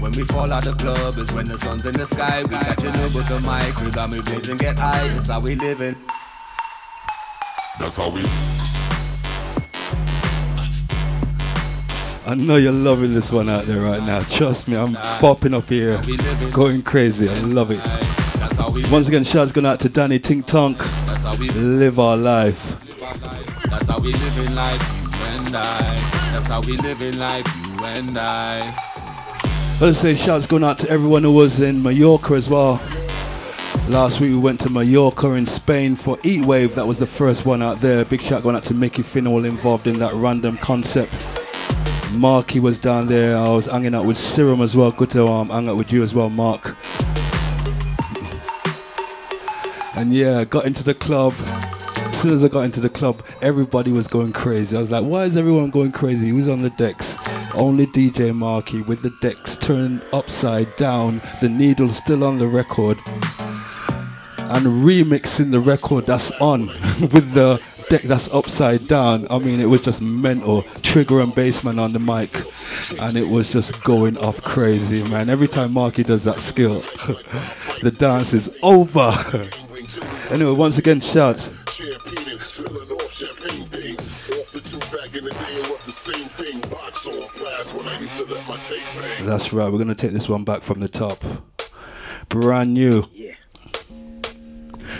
When 0.00 0.10
we 0.12 0.24
fall 0.24 0.52
out 0.52 0.64
the 0.64 0.74
club 0.74 1.16
is 1.16 1.32
when 1.32 1.46
the 1.46 1.56
sun's 1.58 1.86
in 1.86 1.94
the 1.94 2.06
sky. 2.06 2.42
We 2.42 2.56
catch 2.56 2.82
an 2.82 2.94
Uber 3.06 3.22
to 3.28 3.40
my 3.40 3.62
crib 3.76 3.96
and 3.96 4.12
we 4.12 4.20
blaze 4.22 4.48
and 4.48 4.58
get 4.58 4.76
high. 4.76 5.06
It's 5.16 5.28
how 5.28 5.38
we 5.38 5.54
living. 5.54 5.94
That's 7.78 7.96
how 7.98 8.10
we. 8.10 8.22
I 12.28 12.34
know 12.34 12.56
you're 12.56 12.72
loving 12.72 13.14
this 13.14 13.32
one 13.32 13.48
out 13.48 13.64
there 13.64 13.80
right 13.80 14.02
now. 14.02 14.20
Trust 14.20 14.68
me, 14.68 14.76
I'm 14.76 14.92
popping 15.18 15.54
up 15.54 15.66
here, 15.70 15.98
going 16.52 16.82
crazy. 16.82 17.26
I 17.26 17.34
love 17.38 17.70
it. 17.70 17.82
That's 18.38 18.58
how 18.58 18.68
we. 18.68 18.84
Once 18.90 19.08
again, 19.08 19.24
shouts 19.24 19.50
going 19.50 19.64
out 19.64 19.80
to 19.80 19.88
Danny 19.88 20.18
Tink 20.18 20.44
Tonk. 20.44 20.76
That's 21.06 21.24
how 21.24 21.34
we 21.38 21.48
Live 21.48 21.98
our 21.98 22.18
life. 22.18 22.70
live. 23.00 23.62
That's 23.70 23.86
how 23.86 23.98
we 23.98 24.12
living 24.12 24.54
life, 24.54 25.00
you 25.00 25.08
and 25.46 25.56
I. 25.56 25.94
That's 26.30 26.48
how 26.48 26.60
we 26.60 26.76
living 26.76 27.16
life, 27.16 27.46
you 27.66 27.84
and 27.86 28.18
I. 28.18 29.78
Let's 29.80 30.00
say 30.00 30.14
shouts 30.14 30.44
going 30.44 30.64
out 30.64 30.78
to 30.80 30.90
everyone 30.90 31.22
who 31.22 31.32
was 31.32 31.58
in 31.60 31.82
Mallorca 31.82 32.34
as 32.34 32.50
well. 32.50 32.74
Last 33.88 34.20
week 34.20 34.32
we 34.32 34.38
went 34.38 34.60
to 34.60 34.68
Mallorca 34.68 35.30
in 35.32 35.46
Spain 35.46 35.96
for 35.96 36.18
Eat 36.24 36.44
Wave. 36.44 36.74
That 36.74 36.86
was 36.86 36.98
the 36.98 37.06
first 37.06 37.46
one 37.46 37.62
out 37.62 37.78
there. 37.78 38.04
Big 38.04 38.20
shout 38.20 38.42
going 38.42 38.54
out 38.54 38.64
to 38.64 38.74
Mickey 38.74 39.00
Finn, 39.02 39.26
all 39.26 39.46
involved 39.46 39.86
in 39.86 39.98
that 40.00 40.12
random 40.12 40.58
concept. 40.58 41.37
Marky 42.12 42.60
was 42.60 42.78
down 42.78 43.06
there. 43.06 43.36
I 43.36 43.48
was 43.48 43.66
hanging 43.66 43.94
out 43.94 44.04
with 44.04 44.18
Serum 44.18 44.60
as 44.60 44.76
well. 44.76 44.90
Good 44.90 45.10
to 45.10 45.26
um, 45.26 45.50
hang 45.50 45.68
out 45.68 45.76
with 45.76 45.92
you 45.92 46.02
as 46.02 46.14
well, 46.14 46.30
Mark. 46.30 46.76
And 49.96 50.12
yeah, 50.14 50.44
got 50.44 50.64
into 50.64 50.82
the 50.82 50.94
club. 50.94 51.34
As 51.38 52.22
soon 52.22 52.32
as 52.32 52.42
I 52.42 52.48
got 52.48 52.60
into 52.60 52.80
the 52.80 52.88
club, 52.88 53.22
everybody 53.42 53.92
was 53.92 54.06
going 54.06 54.32
crazy. 54.32 54.76
I 54.76 54.80
was 54.80 54.90
like, 54.90 55.04
why 55.04 55.24
is 55.24 55.36
everyone 55.36 55.70
going 55.70 55.92
crazy? 55.92 56.26
He 56.26 56.32
was 56.32 56.48
on 56.48 56.62
the 56.62 56.70
decks. 56.70 57.16
Only 57.54 57.86
DJ 57.86 58.34
Marky 58.34 58.82
with 58.82 59.02
the 59.02 59.10
decks 59.20 59.56
turned 59.56 60.02
upside 60.12 60.74
down, 60.76 61.20
the 61.40 61.48
needle 61.48 61.90
still 61.90 62.24
on 62.24 62.38
the 62.38 62.46
record, 62.46 62.98
and 64.38 64.66
remixing 64.84 65.50
the 65.50 65.60
record 65.60 66.06
that's 66.06 66.30
on 66.40 66.66
with 67.00 67.32
the 67.32 67.56
deck 67.88 68.02
that's 68.02 68.32
upside 68.32 68.86
down. 68.86 69.26
I 69.30 69.38
mean, 69.38 69.60
it 69.60 69.66
was 69.66 69.82
just 69.82 70.00
mental. 70.02 70.62
Trigger 70.82 71.20
and 71.20 71.32
bassman 71.32 71.80
on 71.80 71.92
the 71.92 71.98
mic, 71.98 72.30
and 73.00 73.16
it 73.16 73.28
was 73.28 73.50
just 73.50 73.82
going 73.84 74.16
off 74.18 74.42
crazy, 74.42 75.02
man. 75.04 75.28
Every 75.28 75.48
time 75.48 75.72
Marky 75.72 76.02
does 76.02 76.24
that 76.24 76.38
skill, 76.38 76.80
the 77.82 77.94
dance 77.96 78.32
is 78.32 78.56
over. 78.62 79.12
anyway, 80.30 80.52
once 80.52 80.78
again, 80.78 81.00
shout. 81.00 81.38
Champagne, 81.70 82.38
spilling 82.38 82.90
off 82.90 83.12
champagne 83.12 83.64
things. 83.64 84.30
Off 84.30 84.52
the 84.52 84.60
tube 84.60 84.80
back 84.92 85.16
in 85.16 85.24
the 85.24 85.30
day, 85.30 85.54
it 85.54 85.70
was 85.70 85.86
the 85.86 85.92
same 85.92 86.28
thing. 86.28 86.60
Box 86.70 87.06
on 87.06 87.26
blast 87.38 87.74
when 87.74 87.88
I 87.88 87.98
used 88.00 88.16
to 88.16 88.24
let 88.24 88.46
my 88.46 88.56
tape 88.58 88.82
bang. 89.00 89.26
That's 89.26 89.52
right. 89.52 89.70
We're 89.70 89.78
gonna 89.78 89.94
take 89.94 90.12
this 90.12 90.28
one 90.28 90.44
back 90.44 90.62
from 90.62 90.80
the 90.80 90.88
top. 90.88 91.24
Brand 92.28 92.74
new. 92.74 93.06
Yeah. 93.12 93.34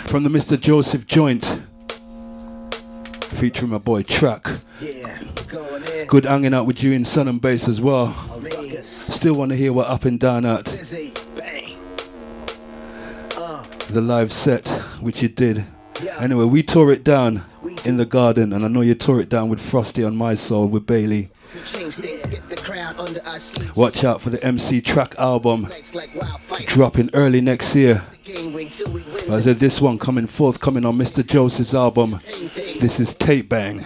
From 0.05 0.23
the 0.23 0.29
Mr. 0.29 0.59
Joseph 0.59 1.05
joint. 1.05 1.61
Featuring 3.37 3.71
my 3.71 3.77
boy 3.77 4.03
Track. 4.03 4.47
Yeah. 4.81 5.17
Good 6.07 6.25
hanging 6.25 6.53
out 6.53 6.65
with 6.65 6.83
you 6.83 6.91
in 6.91 7.05
Sun 7.05 7.27
and 7.27 7.39
Bass 7.39 7.67
as 7.67 7.79
well. 7.79 8.07
Vegas, 8.39 8.87
Still 8.87 9.35
want 9.35 9.51
to 9.51 9.55
hear 9.55 9.71
what 9.71 9.87
up 9.87 10.05
and 10.05 10.19
down 10.19 10.45
at 10.45 10.65
busy, 10.65 11.13
the 13.89 14.01
live 14.01 14.31
set, 14.31 14.67
which 14.99 15.21
you 15.21 15.29
did. 15.29 15.65
Anyway, 16.19 16.45
we 16.45 16.63
tore 16.63 16.91
it 16.91 17.03
down 17.03 17.43
in 17.85 17.97
the 17.97 18.05
garden, 18.05 18.53
and 18.53 18.63
I 18.65 18.67
know 18.67 18.81
you 18.81 18.95
tore 18.95 19.19
it 19.19 19.29
down 19.29 19.49
with 19.49 19.59
Frosty 19.59 20.03
on 20.03 20.15
my 20.15 20.35
soul 20.35 20.67
with 20.67 20.85
Bailey. 20.85 21.29
We 21.53 21.61
change 21.61 21.95
things, 21.95 22.25
get 22.27 22.47
the 22.47 22.55
crowd 22.57 22.99
under 22.99 23.25
our 23.25 23.39
seat. 23.39 23.75
Watch 23.75 24.03
out 24.03 24.21
for 24.21 24.29
the 24.29 24.43
MC 24.43 24.81
Track 24.81 25.15
album 25.17 25.63
Nights 25.63 25.95
like 25.95 26.13
wild 26.13 26.39
fight. 26.41 26.67
dropping 26.67 27.09
early 27.13 27.41
next 27.41 27.75
year. 27.75 28.03
Game 28.23 28.53
ring 28.53 28.69
till 28.69 28.91
we 28.91 29.01
win. 29.01 29.31
I 29.31 29.41
said 29.41 29.57
this 29.57 29.81
one 29.81 29.97
coming 29.97 30.27
forth, 30.27 30.59
coming 30.59 30.85
on 30.85 30.95
Mr. 30.97 31.25
Joseph's 31.25 31.73
album. 31.73 32.19
This 32.79 32.99
is 32.99 33.15
Tape 33.15 33.49
Bang. 33.49 33.83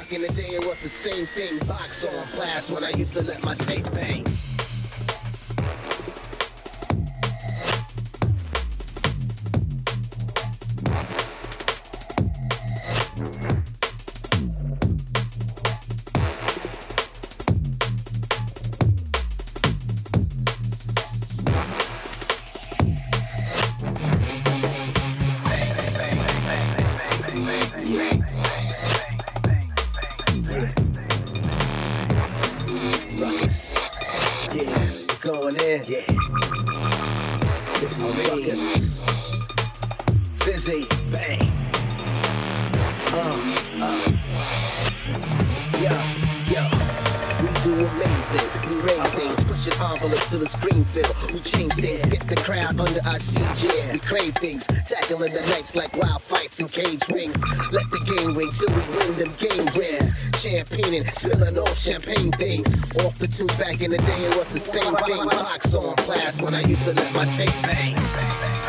Tackling 55.24 55.44
the 55.44 55.50
nights 55.52 55.76
like 55.76 55.96
wild 55.98 56.22
fights 56.22 56.60
and 56.60 56.72
cage 56.72 57.08
rings. 57.10 57.42
Let 57.72 57.90
the 57.92 58.00
game 58.06 58.34
ring 58.36 58.50
till 58.52 58.70
we 58.70 58.98
win 58.98 59.18
them 59.18 59.32
game 59.40 59.66
wins. 59.76 60.12
Champagne 60.40 61.02
and 61.02 61.10
spilling 61.10 61.58
off 61.58 61.78
champagne 61.78 62.32
things. 62.32 62.96
Off 62.98 63.18
the 63.20 63.28
tube 63.28 63.56
back 63.58 63.82
in 63.82 63.92
the 63.92 63.98
day, 63.98 64.26
it 64.26 64.38
was 64.38 64.48
the 64.48 64.60
same 64.60 64.96
thing. 64.96 65.26
Box 65.30 65.74
on 65.76 65.96
blast 66.06 66.42
when 66.42 66.54
I 66.54 66.62
used 66.62 66.84
to 66.84 66.94
let 66.94 67.14
my 67.14 67.26
tape 67.26 67.50
bang. 67.64 68.63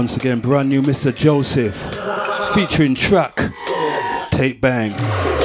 Once 0.00 0.16
again, 0.16 0.40
brand 0.40 0.66
new 0.66 0.80
Mr. 0.80 1.14
Joseph 1.14 1.76
featuring 2.54 2.94
track 2.94 3.52
Tape 4.30 4.58
Bang. 4.58 5.39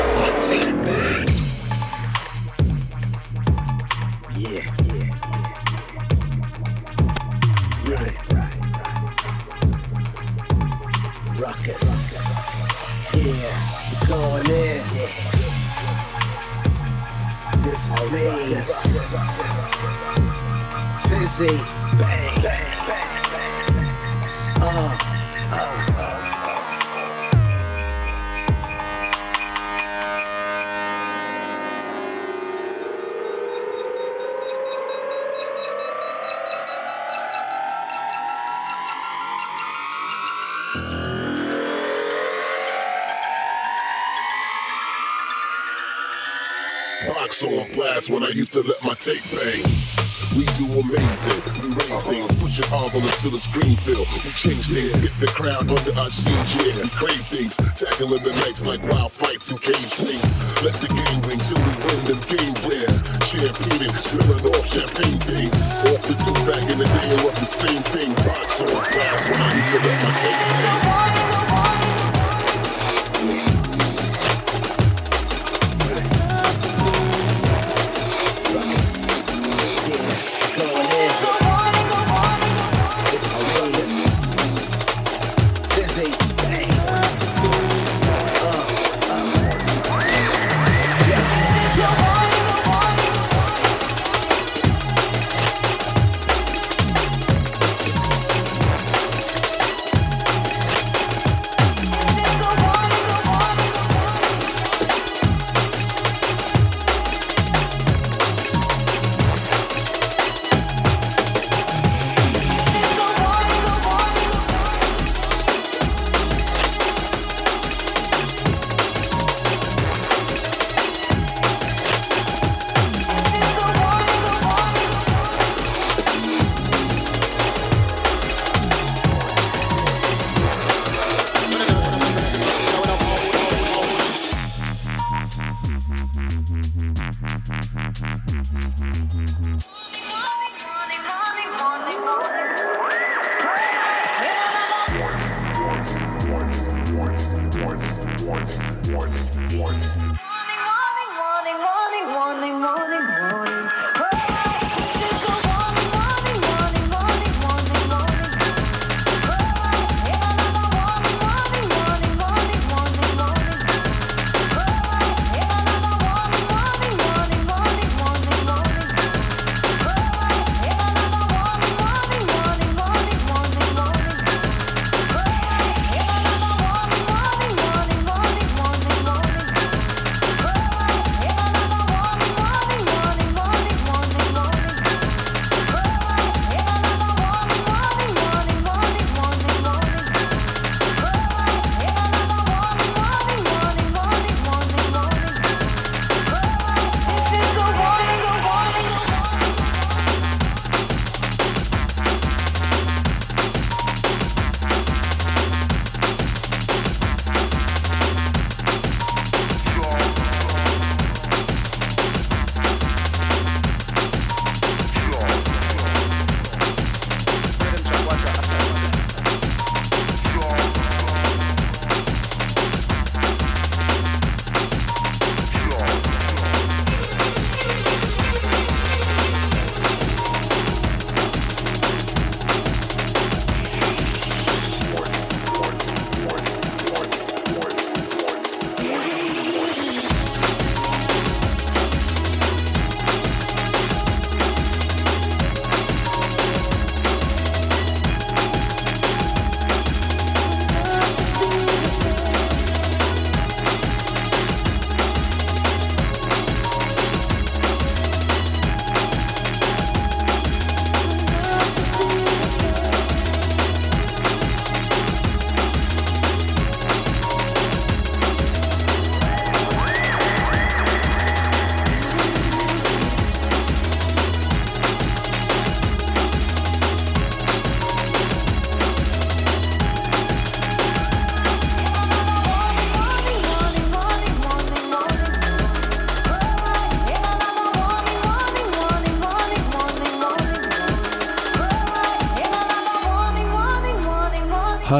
Till 53.26 53.32
the 53.32 53.39
screen 53.39 53.76
fill. 53.78 54.05
We 54.21 54.30
change 54.38 54.69
things, 54.69 54.93
get 55.01 55.09
the 55.17 55.26
crowd 55.34 55.65
under 55.65 55.97
our 55.97 56.11
siege. 56.11 56.61
Yeah, 56.61 56.78
we 56.78 56.89
crave 56.93 57.26
things, 57.26 57.57
tackling 57.73 58.21
the 58.21 58.30
nights 58.45 58.63
like 58.63 58.78
wild 58.86 59.11
fights 59.11 59.49
and 59.49 59.59
cage 59.59 59.97
rings. 59.97 60.30
Let 60.61 60.78
the 60.78 60.93
game 60.93 61.21
ring 61.26 61.41
till 61.41 61.57
we 61.57 61.73
win 61.89 62.01
them 62.05 62.21
game 62.30 62.53
winners. 62.69 63.01
Champagne, 63.26 63.89
spilling 63.97 64.45
off 64.45 64.65
champagne 64.69 65.19
things. 65.26 65.57
Off 65.89 66.05
the 66.05 66.13
two 66.21 66.38
back 66.45 66.69
in 66.69 66.78
the 66.78 66.86
day, 66.86 67.09
it 67.17 67.21
was 67.26 67.34
the 67.41 67.49
same 67.49 67.82
thing. 67.97 68.13
Box 68.30 68.61
on 68.61 68.69
glass, 68.69 69.26
when 69.26 69.41
I 69.41 69.49
used 69.57 69.73
to 69.73 69.80
let 69.82 70.03
my 70.03 71.41
tape. 71.41 71.44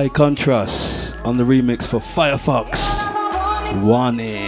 High 0.06 0.10
contrast 0.10 1.16
on 1.26 1.38
the 1.38 1.44
remix 1.44 1.88
for 1.88 2.00
Firefox. 2.00 2.78
Warning. 3.82 4.45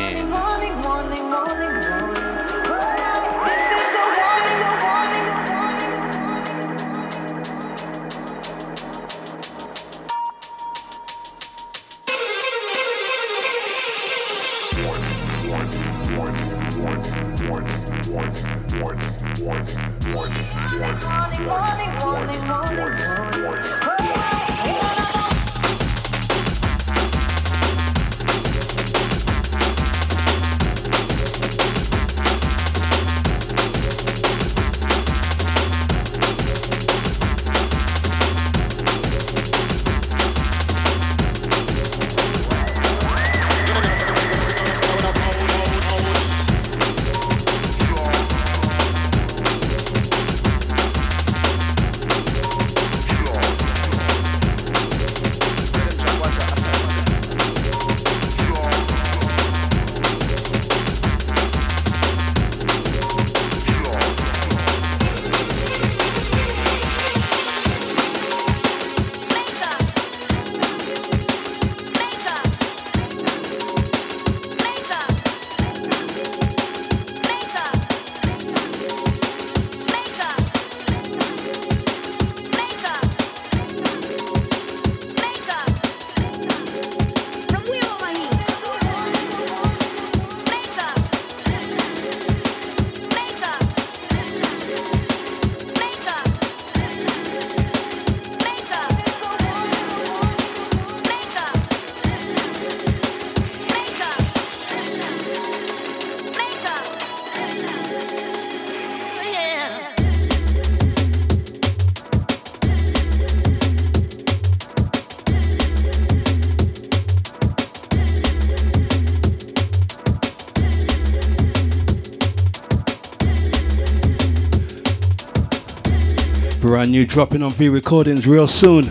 Brand 126.88 126.95
new 126.95 127.05
dropping 127.05 127.43
on 127.43 127.51
V 127.51 127.67
Recordings 127.67 128.25
real 128.25 128.47
soon. 128.47 128.85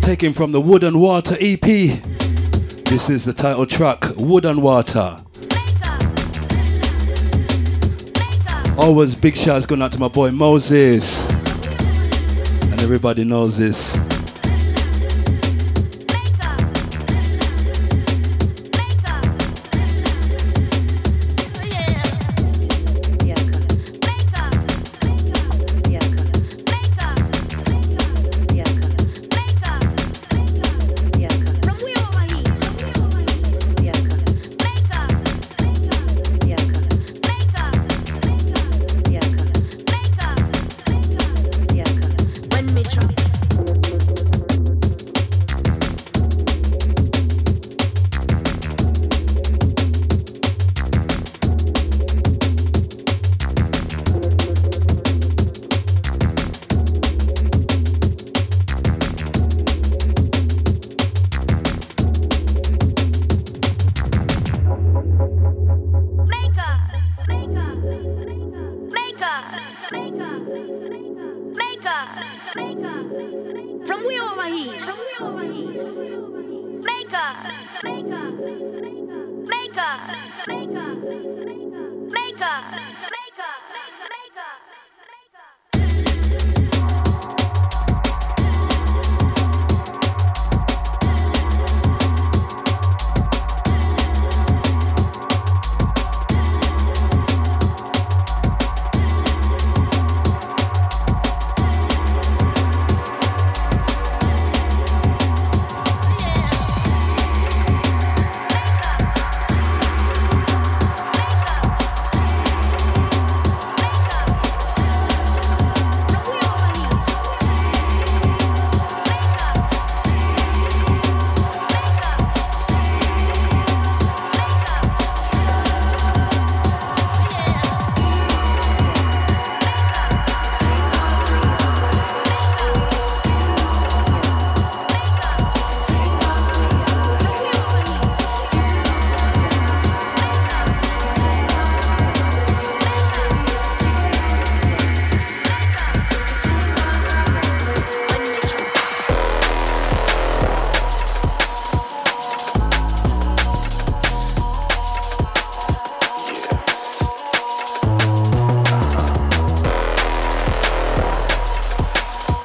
Taken 0.00 0.32
from 0.32 0.52
the 0.52 0.60
Wood 0.60 0.84
and 0.84 1.00
Water 1.00 1.34
EP. 1.40 1.60
This 1.60 3.10
is 3.10 3.24
the 3.24 3.32
title 3.32 3.66
track, 3.66 4.04
Wood 4.16 4.44
and 4.44 4.62
Water. 4.62 5.20
Always 8.78 9.16
big 9.16 9.36
shouts 9.36 9.66
going 9.66 9.82
out 9.82 9.90
to 9.90 9.98
my 9.98 10.06
boy 10.06 10.30
Moses. 10.30 11.28
And 12.62 12.80
everybody 12.80 13.24
knows 13.24 13.56
this. 13.56 14.03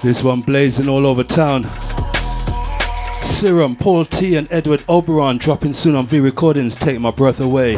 This 0.10 0.24
one 0.24 0.42
blazing 0.42 0.90
all 0.90 1.06
over 1.06 1.24
town. 1.24 1.66
Serum, 3.24 3.76
Paul 3.76 4.06
T, 4.06 4.38
and 4.38 4.52
Edward 4.52 4.84
Oberon 4.90 5.38
dropping 5.38 5.74
soon 5.74 5.94
on 5.94 6.08
V 6.08 6.20
Recordings. 6.20 6.74
Take 6.74 7.00
my 7.00 7.12
breath 7.12 7.40
away. 7.40 7.76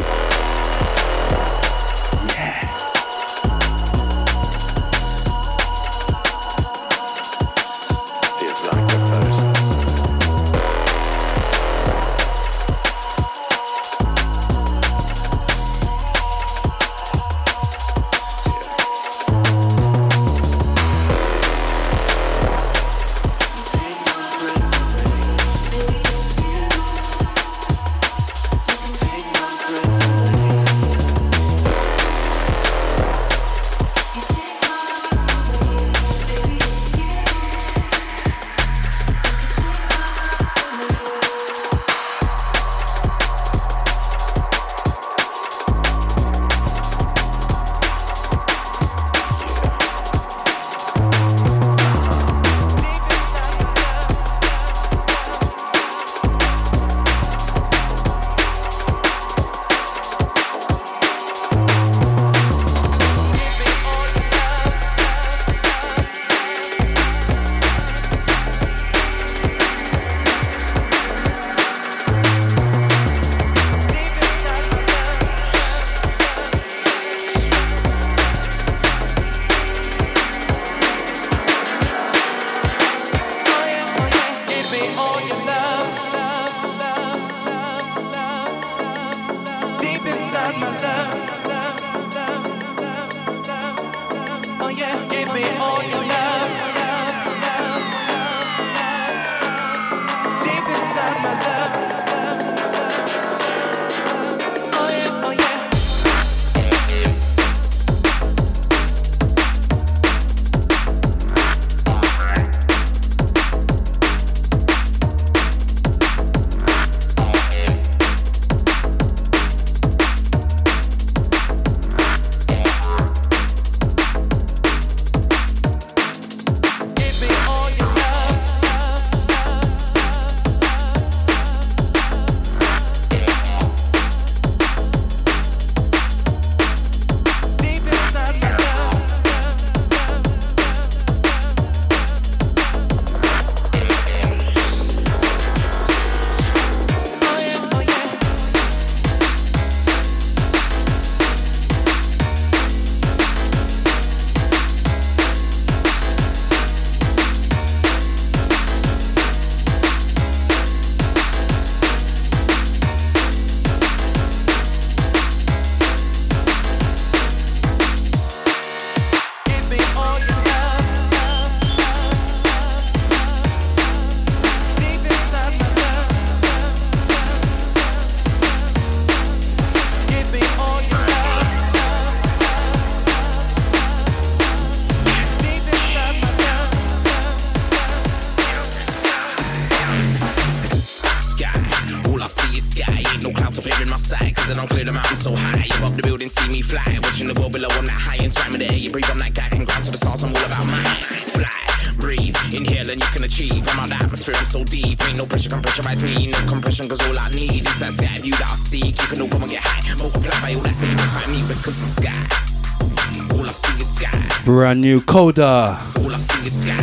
brand 214.72 214.80
new 214.80 215.02
Coda 215.02 215.76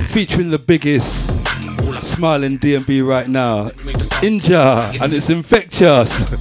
featuring 0.10 0.52
the 0.52 0.60
biggest 0.60 1.26
smiling 2.00 2.60
DMB 2.60 3.04
right 3.04 3.28
now, 3.28 3.70
Inja, 4.22 5.02
and 5.02 5.12
it's 5.12 5.32
infectious. 5.32 6.32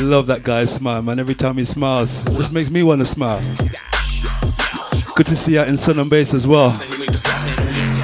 Love 0.00 0.28
that 0.28 0.40
guy's 0.42 0.72
smile, 0.74 1.02
man. 1.02 1.18
Every 1.18 1.34
time 1.34 1.58
he 1.58 1.66
smiles, 1.66 2.24
just 2.38 2.54
makes 2.54 2.70
me 2.70 2.82
want 2.82 3.02
to 3.02 3.04
smile. 3.04 3.42
Good 5.14 5.26
to 5.26 5.36
see 5.36 5.52
you 5.52 5.62
in 5.62 5.76
Sun 5.76 5.98
and 5.98 6.08
Bass 6.08 6.32
as 6.32 6.46
well. 6.46 6.72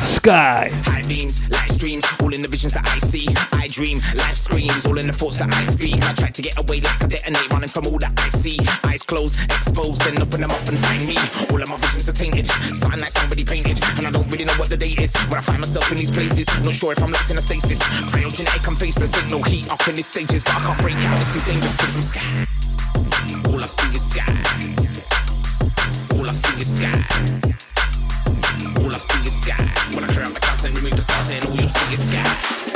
Sky. 0.05 0.69
all 4.87 4.99
in 4.99 5.07
the 5.07 5.13
thoughts 5.13 5.39
that 5.39 5.53
I 5.53 5.63
speak. 5.63 6.03
I 6.03 6.13
try 6.15 6.31
to 6.31 6.43
get 6.43 6.59
away 6.59 6.81
like 6.81 7.01
a 7.03 7.07
detonate, 7.07 7.53
running 7.53 7.69
from 7.69 7.87
all 7.87 7.99
that 7.99 8.13
I 8.19 8.29
see. 8.31 8.59
Eyes 8.85 9.03
closed, 9.03 9.37
exposed, 9.45 10.03
then 10.03 10.21
open 10.23 10.41
them 10.41 10.51
up 10.51 10.67
and 10.69 10.79
find 10.79 11.07
me. 11.07 11.17
All 11.51 11.63
of 11.63 11.69
my 11.69 11.77
visions 11.77 12.09
are 12.09 12.17
tainted, 12.17 12.47
something 12.47 13.01
like 13.01 13.11
somebody 13.11 13.45
painted. 13.45 13.79
And 13.99 14.07
I 14.07 14.11
don't 14.11 14.29
really 14.31 14.45
know 14.45 14.57
what 14.57 14.69
the 14.69 14.77
date 14.77 14.99
is 15.01 15.17
but 15.29 15.39
I 15.39 15.41
find 15.41 15.61
myself 15.61 15.91
in 15.91 15.99
these 15.99 16.11
places. 16.11 16.47
Not 16.65 16.75
sure 16.75 16.93
if 16.93 17.03
I'm 17.03 17.11
locked 17.11 17.31
in 17.31 17.39
a 17.39 17.41
stasis. 17.41 17.79
Cryogenetic, 18.13 18.67
I'm 18.67 18.77
faceless, 18.77 19.17
ain't 19.17 19.31
no 19.31 19.43
heat 19.43 19.69
up 19.71 19.87
in 19.89 19.97
these 19.97 20.07
stages. 20.07 20.43
But 20.43 20.57
I 20.57 20.61
can't 20.61 20.81
break 20.81 20.97
out, 20.97 21.21
it's 21.21 21.33
too 21.33 21.41
dangerous 21.41 21.77
cause 21.77 21.97
I'm 21.97 22.03
scared. 22.03 22.49
All 23.47 23.63
I 23.63 23.67
see 23.67 23.97
is 23.97 24.11
sky. 24.11 24.25
All 26.15 26.29
I 26.29 26.33
see 26.33 26.61
is 26.61 26.77
sky. 26.77 26.97
All 28.83 28.95
I 28.95 28.99
see 28.99 29.27
is 29.27 29.43
sky. 29.43 29.63
When 29.95 30.05
I 30.05 30.13
clear 30.13 30.27
the 30.27 30.41
clouds 30.41 30.65
and 30.65 30.77
remove 30.77 30.97
the 30.97 31.03
stars, 31.03 31.31
and 31.31 31.45
all 31.47 31.57
you 31.57 31.69
see 31.69 31.95
is 31.95 32.11
sky. 32.11 32.76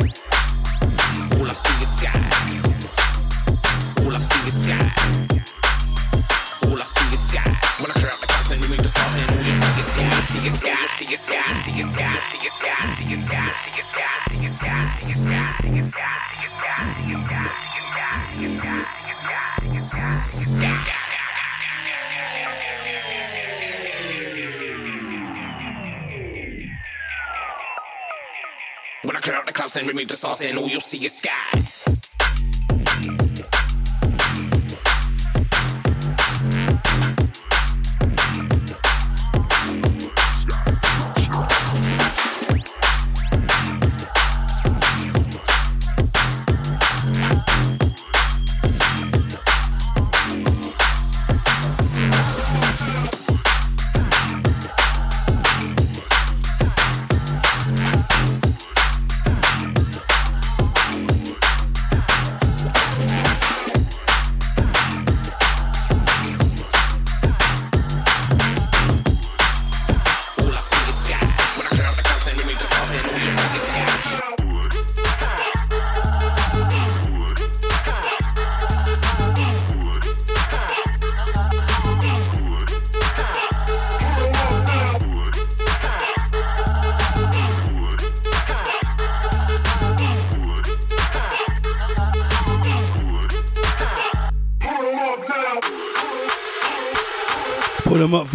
When 29.03 29.17
I 29.17 29.21
clear 29.21 29.35
out 29.35 29.47
the 29.47 29.53
clouds 29.53 29.77
and 29.77 29.89
remove 29.89 30.09
the 30.09 30.15
sauce, 30.15 30.43
and 30.43 30.59
all 30.59 30.69
you'll 30.69 30.81
see 30.81 31.05
is 31.05 31.19
sky. 31.19 31.80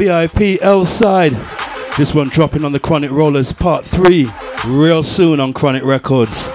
VIP 0.06 0.62
L-Side. 0.62 1.32
This 1.98 2.14
one 2.14 2.30
dropping 2.30 2.64
on 2.64 2.72
the 2.72 2.80
Chronic 2.80 3.10
Rollers 3.10 3.52
Part 3.52 3.86
3 3.86 4.28
real 4.68 5.02
soon 5.02 5.40
on 5.40 5.52
Chronic 5.52 5.84
Records. 5.84 6.55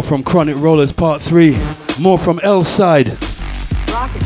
More 0.00 0.08
from 0.08 0.22
Chronic 0.24 0.56
Rollers 0.56 0.92
Part 0.92 1.20
3. 1.20 1.54
More 2.00 2.18
from 2.18 2.40
L-Side. 2.42 3.08
Rocket. 3.90 4.22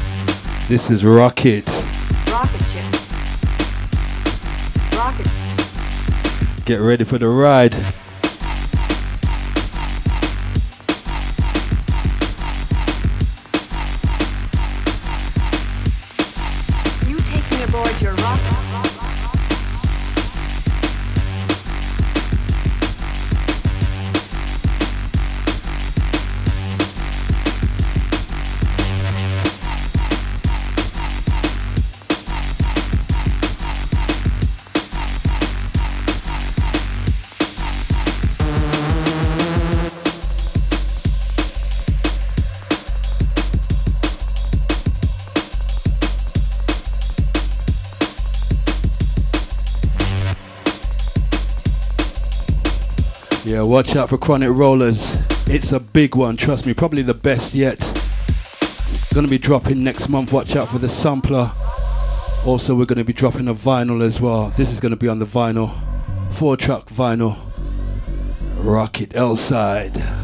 This 0.68 0.88
is 0.88 1.04
Rocket. 1.04 1.66
Rocket 2.30 2.62
ship. 2.62 2.84
Rocket. 4.96 5.26
Get 6.64 6.76
ready 6.76 7.02
for 7.02 7.18
the 7.18 7.28
ride. 7.28 7.74
Watch 53.74 53.96
out 53.96 54.10
for 54.10 54.18
Chronic 54.18 54.50
Rollers. 54.52 55.02
It's 55.48 55.72
a 55.72 55.80
big 55.80 56.14
one, 56.14 56.36
trust 56.36 56.64
me, 56.64 56.74
probably 56.74 57.02
the 57.02 57.12
best 57.12 57.54
yet. 57.54 57.80
Gonna 59.12 59.26
be 59.26 59.36
dropping 59.36 59.82
next 59.82 60.08
month. 60.08 60.32
Watch 60.32 60.54
out 60.54 60.68
for 60.68 60.78
the 60.78 60.88
sampler. 60.88 61.50
Also, 62.46 62.76
we're 62.76 62.84
gonna 62.84 63.02
be 63.02 63.12
dropping 63.12 63.48
a 63.48 63.54
vinyl 63.54 64.00
as 64.00 64.20
well. 64.20 64.50
This 64.50 64.70
is 64.70 64.78
gonna 64.78 64.94
be 64.94 65.08
on 65.08 65.18
the 65.18 65.26
vinyl, 65.26 65.74
four 66.30 66.56
track 66.56 66.86
vinyl. 66.86 67.36
Rocket 68.58 69.16
L-Side. 69.16 70.23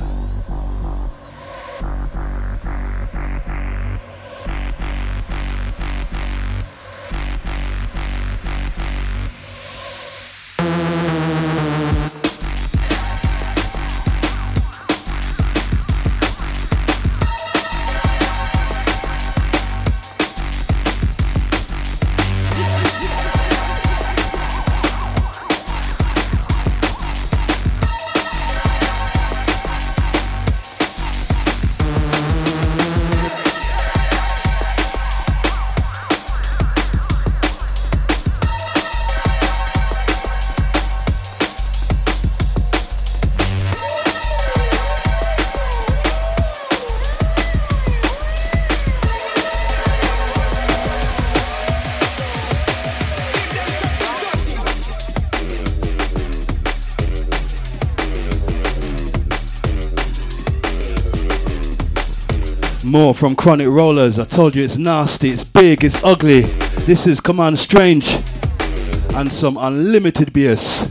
More 63.11 63.15
from 63.17 63.35
Chronic 63.35 63.67
Rollers. 63.67 64.21
I 64.21 64.25
told 64.25 64.55
you 64.55 64.63
it's 64.63 64.77
nasty, 64.77 65.31
it's 65.31 65.43
big, 65.43 65.83
it's 65.83 66.01
ugly. 66.05 66.43
This 66.87 67.09
is 67.09 67.21
Command 67.21 67.59
Strange 67.59 68.09
and 69.17 69.33
some 69.33 69.57
unlimited 69.57 70.33
BS. 70.33 70.90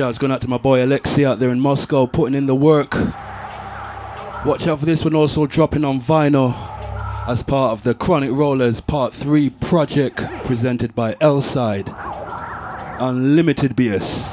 Shouts 0.00 0.16
going 0.16 0.32
out 0.32 0.40
to 0.40 0.48
my 0.48 0.56
boy 0.56 0.82
Alexei 0.82 1.26
out 1.26 1.40
there 1.40 1.50
in 1.50 1.60
Moscow, 1.60 2.06
putting 2.06 2.34
in 2.34 2.46
the 2.46 2.54
work. 2.54 2.94
Watch 4.46 4.66
out 4.66 4.78
for 4.78 4.86
this 4.86 5.04
one 5.04 5.14
also 5.14 5.44
dropping 5.44 5.84
on 5.84 6.00
vinyl 6.00 6.56
as 7.28 7.42
part 7.42 7.72
of 7.72 7.82
the 7.82 7.94
Chronic 7.94 8.30
Rollers 8.30 8.80
Part 8.80 9.12
3 9.12 9.50
project 9.50 10.22
presented 10.44 10.94
by 10.94 11.16
L-Side. 11.20 11.92
Unlimited 12.98 13.76
BS. 13.76 14.29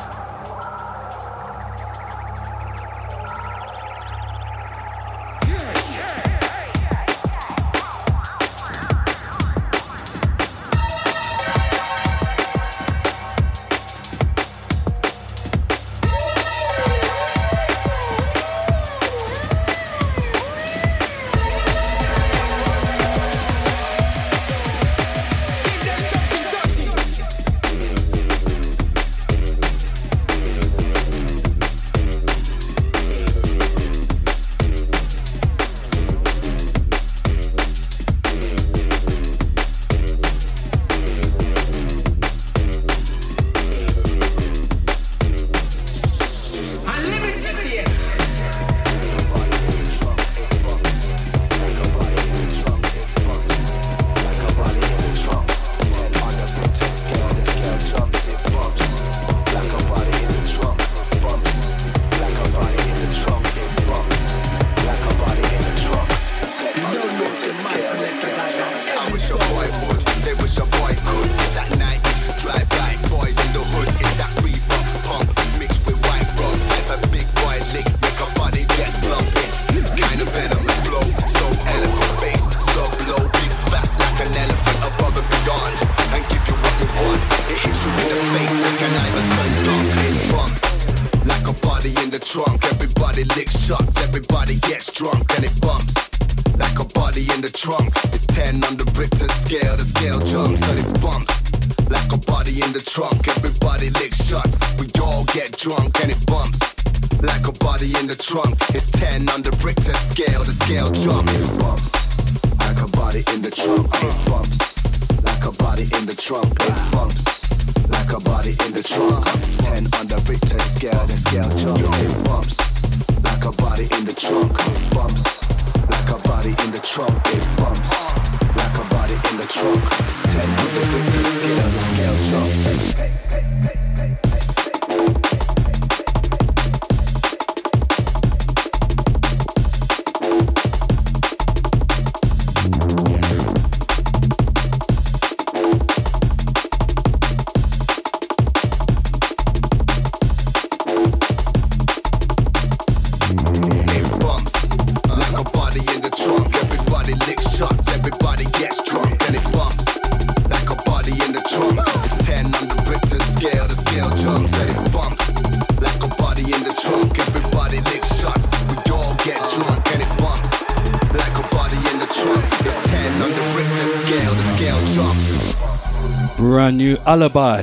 New 176.72 176.98
alibi 177.06 177.62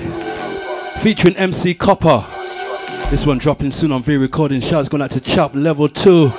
featuring 1.01 1.37
MC 1.37 1.75
Copper. 1.75 2.25
This 3.11 3.27
one 3.27 3.39
dropping 3.39 3.71
soon 3.71 3.93
on 3.93 4.03
V 4.03 4.17
Recording. 4.17 4.61
Shouts 4.61 4.89
going 4.89 5.03
out 5.03 5.11
to 5.13 5.21
Chop 5.21 5.55
Level 5.55 5.89
2. 5.89 6.31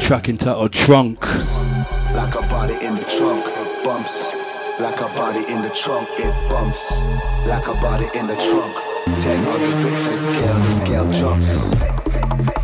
Track 0.00 0.28
entitled 0.28 0.72
Trunk. 0.72 1.20
Like 2.14 2.34
a 2.34 2.42
body 2.48 2.74
in 2.84 2.94
the 2.94 3.04
trunk, 3.18 3.44
it 3.46 3.84
bumps. 3.84 4.32
Like 4.80 5.00
a 5.00 5.08
body 5.16 5.40
in 5.50 5.62
the 5.62 5.70
trunk, 5.70 6.08
it 6.18 6.48
bumps. 6.48 6.92
Like 7.46 7.66
a 7.66 7.74
body 7.80 8.06
in 8.18 8.26
the 8.26 8.36
trunk. 8.36 8.74
10 9.16 9.46
on 9.48 9.60
the 9.60 10.12
scale, 10.12 10.54
the 10.54 10.70
scale 10.70 11.12
jumps. 11.12 12.57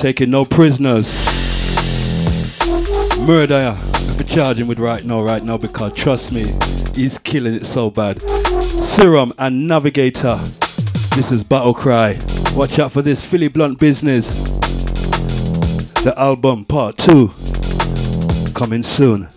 Taking 0.00 0.30
no 0.30 0.46
prisoners. 0.46 1.18
Murder 3.18 3.74
for 4.16 4.24
charging 4.24 4.66
with 4.66 4.78
right 4.78 5.04
now, 5.04 5.20
right 5.20 5.44
now, 5.44 5.58
because 5.58 5.92
trust 5.92 6.32
me, 6.32 6.54
he's 6.94 7.18
killing 7.18 7.52
it 7.52 7.66
so 7.66 7.90
bad. 7.90 8.18
Serum 8.22 9.30
and 9.38 9.68
Navigator. 9.68 10.36
This 11.14 11.30
is 11.30 11.44
Battle 11.44 11.74
Cry. 11.74 12.18
Watch 12.54 12.78
out 12.78 12.92
for 12.92 13.02
this 13.02 13.22
Philly 13.22 13.48
Blunt 13.48 13.78
business. 13.78 14.42
The 16.02 16.14
album 16.16 16.64
part 16.64 16.96
two 16.96 17.28
coming 18.54 18.82
soon. 18.82 19.28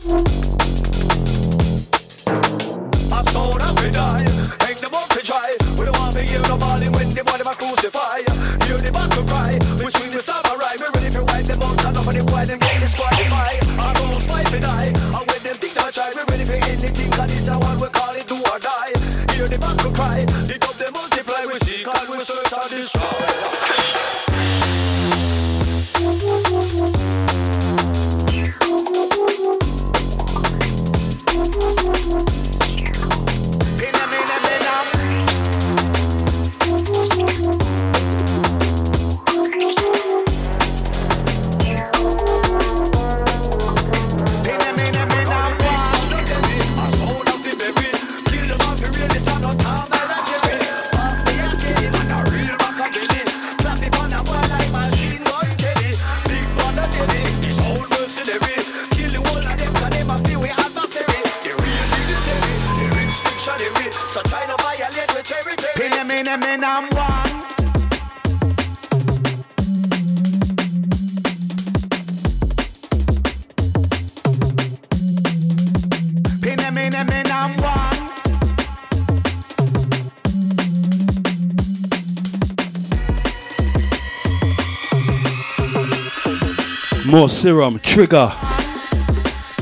More 87.14 87.30
Serum, 87.30 87.78
Trigger, 87.78 88.30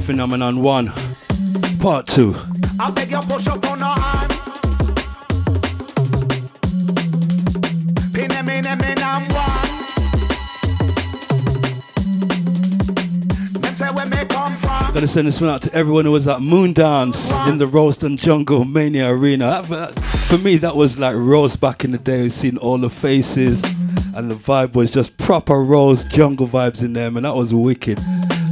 Phenomenon 0.05 0.61
1, 0.61 0.93
Part 1.81 2.07
2. 2.07 2.33
I 2.79 2.91
beg 2.91 3.11
you 3.11 3.19
push 3.19 3.45
up 3.47 3.69
on 3.69 3.79
the 3.79 3.87
hand. 3.87 4.31
Pin 8.13 8.29
them 8.29 8.47
in 8.47 8.63
them 8.63 8.79
in 8.79 8.97
I'm 8.99 9.27
one. 9.33 9.67
Men 13.61 13.75
say 13.75 13.89
where 13.89 14.05
me 14.05 14.25
come 14.29 14.55
from. 14.55 14.93
Gotta 14.93 15.09
send 15.09 15.27
this 15.27 15.41
one 15.41 15.49
out 15.49 15.61
to 15.63 15.73
everyone 15.73 16.05
who 16.05 16.11
was 16.11 16.29
at 16.29 16.41
Moon 16.41 16.71
Dance 16.71 17.29
in 17.47 17.57
the 17.57 17.67
Roast 17.67 18.03
and 18.03 18.17
Jungle 18.17 18.63
Mania 18.63 19.09
Arena. 19.09 19.61
That- 19.63 19.93
for 20.31 20.37
me, 20.37 20.55
that 20.55 20.77
was 20.77 20.97
like 20.97 21.17
Rose 21.17 21.57
back 21.57 21.83
in 21.83 21.91
the 21.91 21.97
day. 21.97 22.29
Seeing 22.29 22.55
all 22.57 22.77
the 22.77 22.89
faces, 22.89 23.61
and 24.21 24.29
the 24.29 24.35
vibe 24.35 24.73
was 24.73 24.91
just 24.91 25.17
proper 25.17 25.63
Rose 25.63 26.03
jungle 26.03 26.47
vibes 26.47 26.83
in 26.83 26.93
there, 26.93 27.07
and 27.07 27.25
that 27.25 27.33
was 27.35 27.55
wicked. 27.55 27.99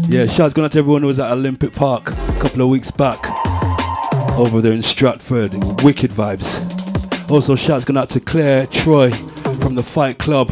Yeah, 0.08 0.26
shouts 0.26 0.56
going 0.56 0.66
out 0.66 0.72
to 0.72 0.80
everyone 0.80 1.04
who 1.04 1.08
was 1.08 1.20
at 1.20 1.32
Olympic 1.32 1.74
Park 1.74 2.10
a 2.10 2.40
couple 2.40 2.64
of 2.64 2.70
weeks 2.70 2.90
back 2.90 3.20
over 4.36 4.62
there 4.62 4.74
in 4.74 4.82
Stratford. 4.82 5.54
Wicked 5.84 6.10
vibes. 6.10 7.30
Also, 7.30 7.56
shouts 7.56 7.86
going 7.86 7.98
out 7.98 8.10
to 8.10 8.20
Claire 8.20 8.66
Troy 8.66 9.12
from 9.62 9.76
the 9.76 9.84
Fight 9.84 10.18
Club. 10.18 10.50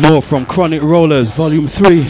More 0.00 0.22
from 0.22 0.46
Chronic 0.46 0.80
Rollers, 0.80 1.32
Volume 1.32 1.66
3. 1.66 2.02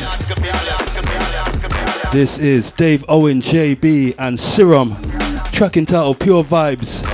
This 2.13 2.37
is 2.37 2.71
Dave 2.73 3.03
Owen, 3.09 3.41
JB, 3.41 4.15
and 4.19 4.39
Serum. 4.39 4.95
Track 5.53 5.79
entitled 5.79 6.19
Pure 6.21 6.45
Vibes. 6.45 7.08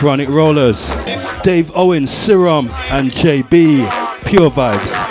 Chronic 0.00 0.30
Rollers, 0.30 0.88
Dave 1.42 1.70
Owen, 1.76 2.06
Serum, 2.06 2.70
and 2.88 3.10
JB, 3.10 4.24
Pure 4.24 4.50
Vibes. 4.50 5.09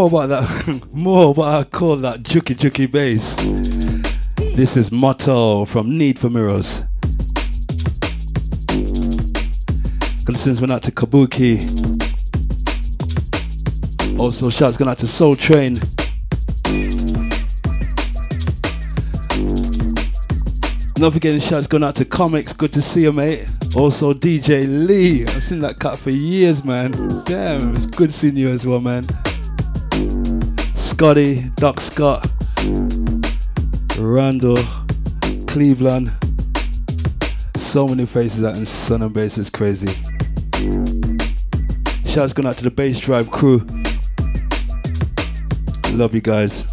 More 0.00 0.08
about 0.08 0.28
that. 0.28 0.88
More 0.94 1.34
what 1.34 1.48
I 1.48 1.62
call 1.62 1.96
that 1.96 2.20
juki 2.20 2.56
juki 2.56 2.90
bass. 2.90 3.34
This 4.56 4.74
is 4.74 4.90
Motto 4.90 5.66
from 5.66 5.98
Need 5.98 6.18
for 6.18 6.30
Mirrors. 6.30 6.82
And 10.26 10.34
Since 10.34 10.62
went 10.62 10.72
out 10.72 10.82
to 10.84 10.90
Kabuki. 10.90 11.68
Also, 14.18 14.48
shouts 14.48 14.78
going 14.78 14.88
out 14.88 14.96
to 15.00 15.06
Soul 15.06 15.36
Train. 15.36 15.74
Not 20.98 21.12
forgetting 21.12 21.42
shouts 21.42 21.66
going 21.66 21.84
out 21.84 21.96
to 21.96 22.06
Comics. 22.06 22.54
Good 22.54 22.72
to 22.72 22.80
see 22.80 23.02
you, 23.02 23.12
mate. 23.12 23.46
Also, 23.76 24.14
DJ 24.14 24.66
Lee. 24.66 25.24
I've 25.24 25.44
seen 25.44 25.58
that 25.58 25.78
cut 25.78 25.98
for 25.98 26.08
years, 26.08 26.64
man. 26.64 26.92
Damn, 27.26 27.74
it's 27.74 27.84
good 27.84 28.14
seeing 28.14 28.36
you 28.36 28.48
as 28.48 28.64
well, 28.64 28.80
man. 28.80 29.04
Scotty, 31.00 31.50
Doc 31.54 31.80
Scott, 31.80 32.30
Randall, 33.98 34.58
Cleveland. 35.46 36.14
So 37.56 37.88
many 37.88 38.04
faces 38.04 38.44
out 38.44 38.54
in 38.56 38.66
Sun 38.66 39.00
and 39.00 39.14
Bass 39.14 39.38
is 39.38 39.48
crazy. 39.48 39.86
Shouts 42.06 42.34
going 42.34 42.46
out 42.46 42.58
to 42.58 42.64
the 42.64 42.72
Bass 42.76 43.00
Drive 43.00 43.30
crew. 43.30 43.60
Love 45.96 46.14
you 46.14 46.20
guys. 46.20 46.69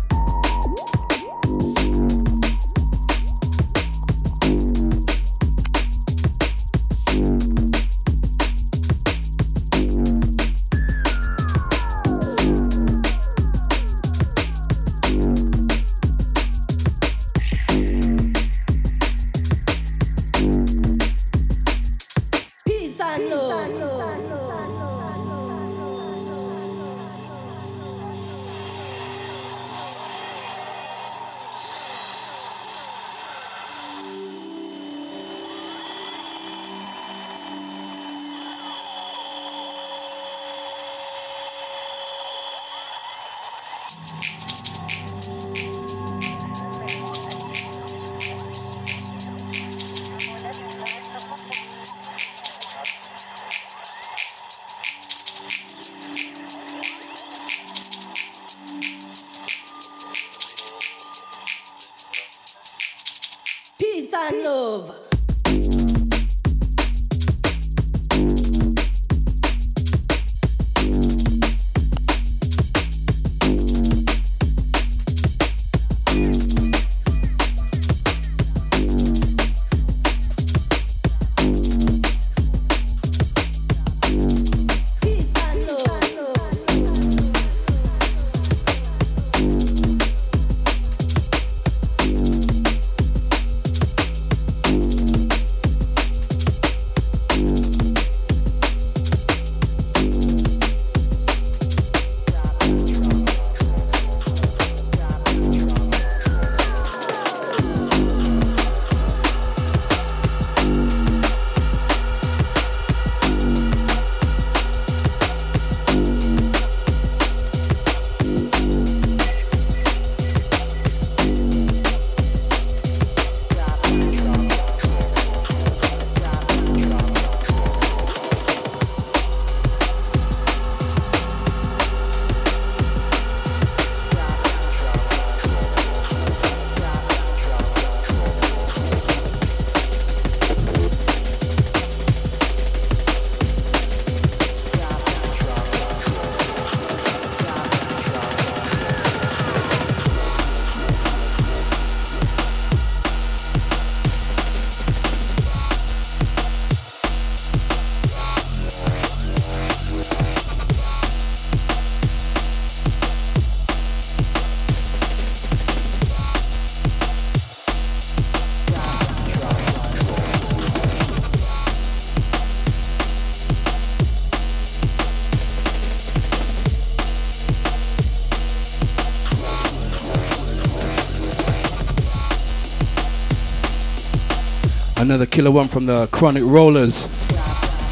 Another 185.07 185.25
killer 185.25 185.51
one 185.51 185.69
from 185.69 185.85
the 185.85 186.07
Chronic 186.07 186.43
Rollers. 186.45 187.07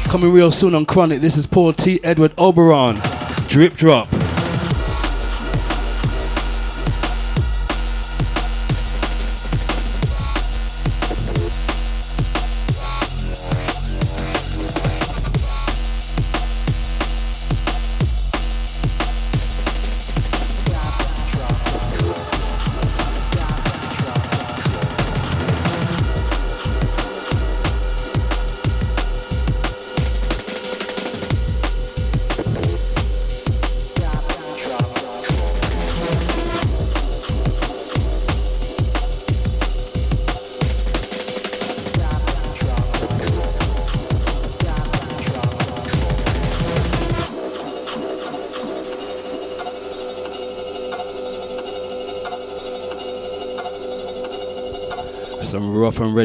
Coming 0.04 0.30
real 0.32 0.52
soon 0.52 0.74
on 0.74 0.84
Chronic. 0.84 1.22
This 1.22 1.38
is 1.38 1.46
Paul 1.46 1.72
T. 1.72 1.98
Edward 2.04 2.32
Oberon. 2.36 2.98
Drip 3.48 3.72
Drop. 3.72 4.06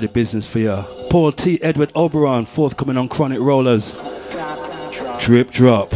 Ready 0.02 0.14
business 0.14 0.48
for 0.48 0.58
you. 0.58 0.84
Paul 1.12 1.32
T. 1.32 1.62
Edward 1.62 1.92
Oberon, 1.96 2.46
forthcoming 2.46 2.98
on 2.98 3.08
Chronic 3.08 3.40
Rollers. 3.40 3.96
Drip 5.20 5.52
Drop. 5.52 5.94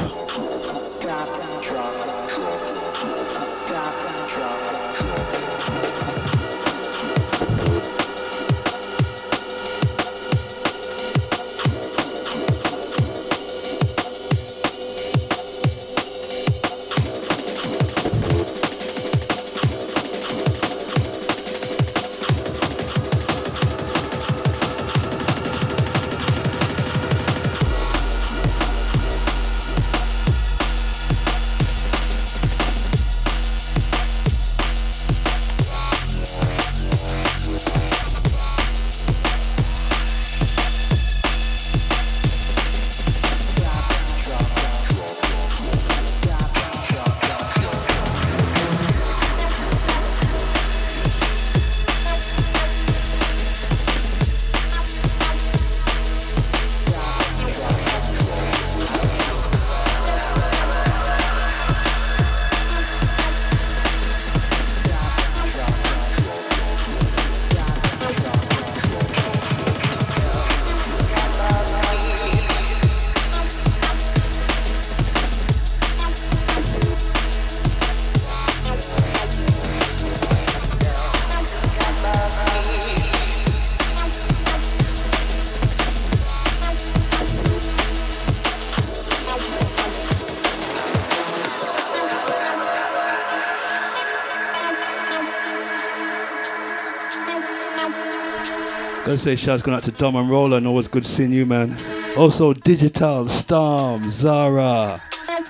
Say, 99.25 99.35
shouts 99.35 99.63
going 99.63 99.75
out 99.75 99.81
to 99.81 99.91
Dom 99.91 100.15
and 100.17 100.29
Roland. 100.29 100.67
Always 100.67 100.87
good 100.87 101.03
seeing 101.03 101.31
you, 101.31 101.47
man. 101.47 101.75
Also, 102.15 102.53
Digital, 102.53 103.27
Storm, 103.27 104.07
Zara, 104.07 105.01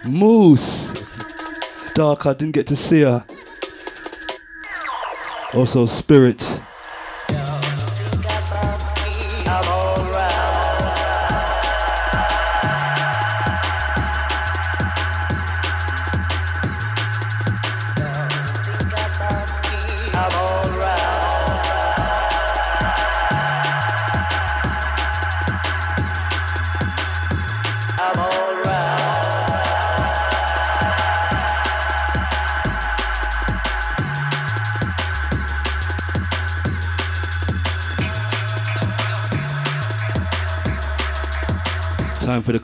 Moose. 0.07 0.93
Dark, 1.93 2.25
I 2.25 2.31
didn't 2.31 2.53
get 2.53 2.67
to 2.67 2.77
see 2.77 3.01
her. 3.01 3.25
Also, 5.53 5.85
Spirit. 5.85 6.54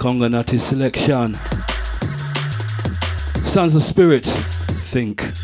Natty 0.04 0.58
selection. 0.58 1.36
Sons 3.46 3.76
of 3.76 3.84
Spirit. 3.84 4.26
Think. 4.26 5.41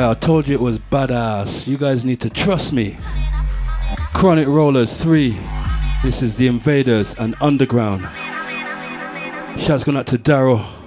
Yeah, 0.00 0.08
I 0.08 0.14
told 0.14 0.48
you 0.48 0.54
it 0.54 0.62
was 0.62 0.78
badass. 0.78 1.66
You 1.66 1.76
guys 1.76 2.06
need 2.06 2.22
to 2.22 2.30
trust 2.30 2.72
me. 2.72 2.96
Chronic 4.14 4.48
Rollers 4.48 4.98
3. 4.98 5.38
This 6.02 6.22
is 6.22 6.38
The 6.38 6.46
Invaders 6.46 7.14
and 7.16 7.34
Underground. 7.42 8.08
Shouts 9.60 9.84
going 9.84 9.98
out 9.98 10.06
to 10.06 10.16
Daryl. 10.16 10.79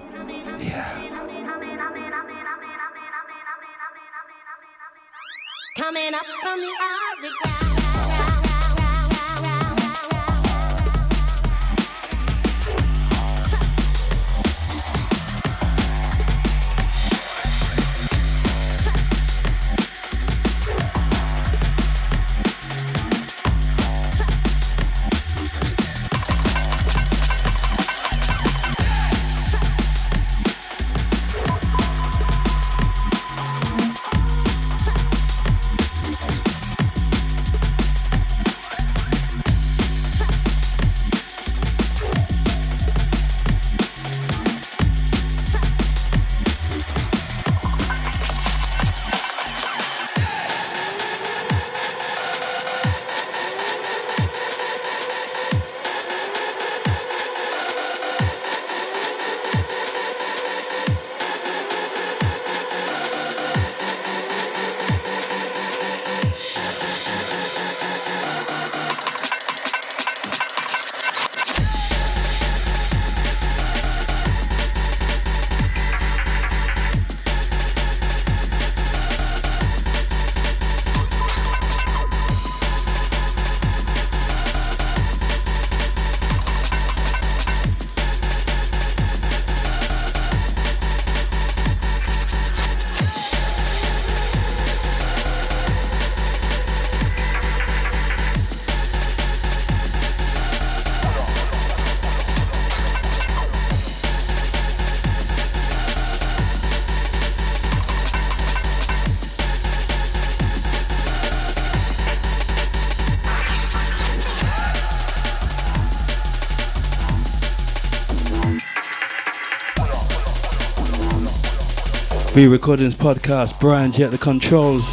V 122.33 122.47
Recordings 122.47 122.95
podcast, 122.95 123.59
Bryan 123.59 123.91
Gee 123.91 124.05
at 124.05 124.09
the 124.09 124.17
controls. 124.17 124.83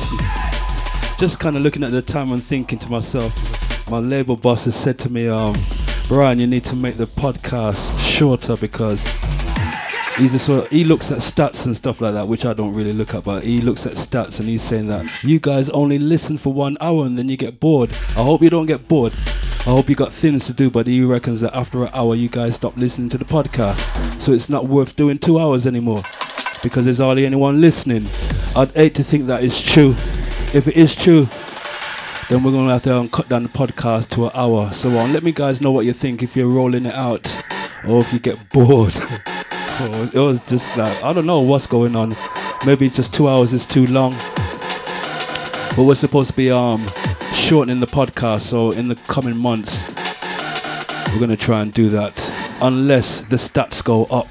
Just 1.19 1.41
kind 1.41 1.57
of 1.57 1.63
looking 1.63 1.83
at 1.83 1.91
the 1.91 2.03
time 2.03 2.33
and 2.33 2.45
thinking 2.45 2.79
to 2.79 2.91
myself, 2.91 3.91
my 3.91 3.97
label 3.97 4.37
boss 4.37 4.67
has 4.67 4.75
said 4.75 4.99
to 4.99 5.09
me, 5.11 5.27
um, 5.27 5.55
Bryan, 6.07 6.39
you 6.39 6.47
need 6.47 6.65
to 6.65 6.77
make 6.77 6.99
the 6.99 7.07
podcast 7.07 7.99
shorter 8.07 8.59
because 8.59 9.03
he's 10.19 10.35
a 10.35 10.39
sort 10.39 10.65
of, 10.67 10.71
he 10.71 10.85
looks 10.85 11.11
at 11.11 11.21
stats 11.21 11.65
and 11.65 11.75
stuff 11.75 12.03
like 12.03 12.13
that, 12.13 12.29
which 12.29 12.45
I 12.45 12.53
don't 12.53 12.75
really 12.75 12.93
look 12.93 13.15
at, 13.15 13.25
but 13.25 13.43
he 13.43 13.63
looks 13.63 13.87
at 13.87 13.95
stats 13.95 14.39
and 14.39 14.47
he's 14.47 14.63
saying 14.63 14.89
that 14.89 15.25
you 15.25 15.41
guys 15.41 15.71
only 15.71 15.99
listen 15.99 16.37
for 16.37 16.53
one 16.53 16.77
hour 16.79 17.07
and 17.07 17.17
then 17.17 17.31
you 17.31 17.39
get 17.39 17.59
bored. 17.59 17.89
I 18.19 18.23
hope 18.23 18.43
you 18.43 18.51
don't 18.51 18.67
get 18.67 18.87
bored. 18.87 19.15
I 19.15 19.71
hope 19.71 19.89
you 19.89 19.97
got 19.97 20.13
things 20.13 20.45
to 20.49 20.53
do, 20.53 20.69
but 20.69 20.87
he 20.87 21.03
reckons 21.05 21.41
that 21.41 21.57
after 21.57 21.85
an 21.85 21.91
hour 21.95 22.15
you 22.15 22.29
guys 22.29 22.57
stop 22.57 22.77
listening 22.77 23.09
to 23.09 23.19
the 23.19 23.25
podcast. 23.25 23.79
So 24.21 24.33
it's 24.33 24.51
not 24.51 24.67
worth 24.67 24.95
doing 24.95 25.17
two 25.17 25.39
hours 25.39 25.67
anymore 25.67 26.03
because 26.63 26.85
there's 26.85 26.99
hardly 26.99 27.27
anyone 27.27 27.61
listening. 27.61 28.07
I'd 28.57 28.71
hate 28.75 28.95
to 28.97 29.05
think 29.05 29.27
that 29.27 29.43
is 29.43 29.61
true. 29.61 29.91
If 30.53 30.67
it 30.67 30.77
is 30.77 30.95
true, 30.95 31.27
then 32.29 32.43
we're 32.43 32.53
gonna 32.53 32.73
have 32.73 32.83
to 32.85 33.09
cut 33.11 33.29
down 33.29 33.45
the 33.45 33.49
podcast 33.49 34.11
to 34.11 34.27
an 34.27 34.33
hour. 34.35 34.73
So 34.73 34.97
on, 34.99 35.13
let 35.13 35.23
me 35.23 35.33
guys 35.33 35.61
know 35.61 35.71
what 35.71 35.87
you 35.87 35.93
think 35.93 36.23
if 36.23 36.37
you're 36.37 36.49
rolling 36.49 36.87
it 36.87 36.95
out 36.95 37.27
or 37.87 38.01
if 38.01 38.13
you 38.13 38.19
get 38.19 38.37
bored. 38.51 38.95
or 39.81 40.05
it 40.13 40.15
was 40.15 40.45
just 40.47 40.77
like 40.77 41.03
I 41.03 41.13
don't 41.13 41.27
know 41.27 41.41
what's 41.41 41.67
going 41.67 41.97
on. 41.97 42.15
Maybe 42.67 42.91
just 42.91 43.15
two 43.15 43.29
hours 43.29 43.53
is 43.53 43.65
too 43.65 43.87
long. 43.87 44.13
But 45.77 45.85
we're 45.85 45.95
supposed 45.95 46.31
to 46.31 46.37
be 46.37 46.51
um 46.51 46.85
shortening 47.33 47.81
the 47.81 47.87
podcast, 47.87 48.43
so 48.43 48.73
in 48.73 48.89
the 48.89 48.97
coming 49.07 49.37
months 49.37 49.89
we're 51.13 51.21
gonna 51.21 51.37
try 51.37 51.63
and 51.63 51.73
do 51.73 51.89
that. 51.91 52.17
Unless 52.63 53.23
the 53.23 53.37
stats 53.37 53.83
go 53.83 54.05
up 54.05 54.29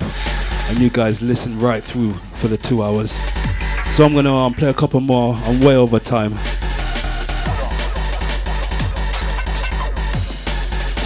and 0.70 0.80
you 0.80 0.90
guys 0.90 1.22
listen 1.22 1.60
right 1.60 1.84
through 1.84 2.14
for 2.14 2.48
the 2.48 2.58
two 2.58 2.84
hours. 2.84 3.12
So 3.96 4.06
I'm 4.06 4.14
gonna 4.14 4.36
um, 4.36 4.54
play 4.54 4.70
a 4.70 4.74
couple 4.74 5.00
more. 5.00 5.34
I'm 5.36 5.60
way 5.62 5.76
over 5.76 6.00
time. 6.00 6.32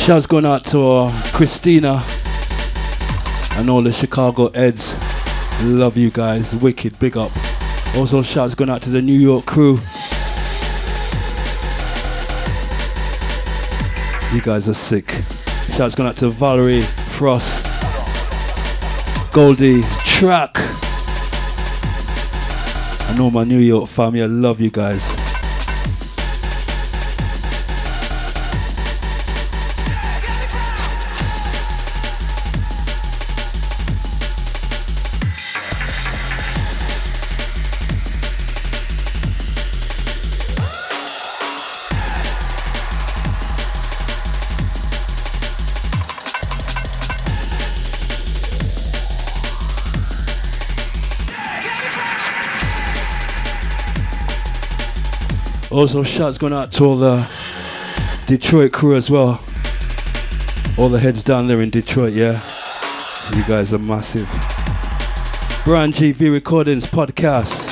Shouts 0.05 0.27
going 0.27 0.45
out 0.45 0.65
to 0.65 0.85
uh, 0.85 1.21
Christina 1.33 2.03
and 3.53 3.69
all 3.69 3.81
the 3.81 3.93
Chicago 3.93 4.47
Eds. 4.47 4.93
Love 5.63 5.95
you 5.95 6.11
guys. 6.11 6.53
Wicked. 6.55 6.99
Big 6.99 7.15
up. 7.15 7.31
Also, 7.95 8.21
shouts 8.21 8.53
going 8.53 8.69
out 8.69 8.81
to 8.81 8.89
the 8.89 9.01
New 9.01 9.17
York 9.17 9.45
crew. 9.45 9.79
You 14.33 14.41
guys 14.41 14.67
are 14.67 14.73
sick. 14.73 15.11
Shouts 15.77 15.95
going 15.95 16.09
out 16.09 16.17
to 16.17 16.29
Valerie, 16.29 16.81
Frost, 16.81 17.72
Goldie, 19.33 19.81
Track. 20.05 20.59
And 23.09 23.19
all 23.19 23.31
my 23.31 23.43
New 23.43 23.57
York 23.57 23.89
family. 23.89 24.21
I 24.21 24.27
love 24.27 24.61
you 24.61 24.69
guys. 24.69 25.22
Also, 55.73 56.03
shouts 56.03 56.37
going 56.37 56.53
out 56.53 56.71
to 56.73 56.83
all 56.83 56.95
the 56.95 57.27
Detroit 58.27 58.71
crew 58.71 58.95
as 58.95 59.09
well. 59.09 59.43
All 60.77 60.87
the 60.87 60.99
heads 60.99 61.23
down 61.23 61.47
there 61.47 61.61
in 61.61 61.71
Detroit, 61.71 62.13
yeah. 62.13 62.39
You 63.35 63.43
guys 63.45 63.73
are 63.73 63.79
massive. 63.79 64.29
Bryan 65.65 65.91
Gee 65.91 66.11
V 66.11 66.29
Recordings 66.29 66.85
podcast. 66.85 67.62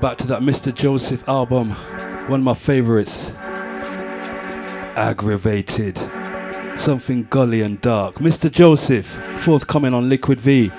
Back 0.00 0.16
to 0.16 0.26
that 0.26 0.40
Mr. 0.40 0.74
Joseph 0.74 1.28
album, 1.28 1.70
one 2.28 2.40
of 2.40 2.44
my 2.44 2.54
favorites. 2.54 3.30
Aggravated. 4.96 5.98
Something 6.78 7.26
gully 7.28 7.60
and 7.60 7.78
dark. 7.82 8.14
Mr. 8.16 8.50
Joseph, 8.50 9.06
forthcoming 9.42 9.92
on 9.92 10.08
Liquid 10.08 10.40
V. 10.40 10.70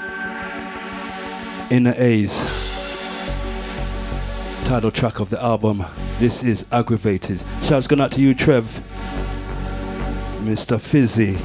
Inner 1.70 1.94
A's. 1.98 3.36
Title 4.64 4.90
track 4.90 5.20
of 5.20 5.30
the 5.30 5.42
album. 5.42 5.86
This 6.20 6.44
is 6.44 6.66
Aggravated. 6.72 7.44
Shouts 7.64 7.86
going 7.86 8.02
out 8.02 8.12
to 8.14 8.22
you, 8.22 8.34
Trev. 8.34 8.66
Mr. 10.42 10.82
Fizzy. 10.82 11.38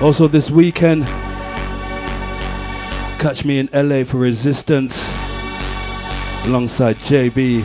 Also 0.00 0.28
this 0.28 0.50
weekend, 0.50 1.04
catch 3.18 3.44
me 3.44 3.58
in 3.58 3.68
LA 3.72 4.04
for 4.04 4.18
Resistance 4.18 5.08
alongside 6.44 6.96
JB, 6.96 7.60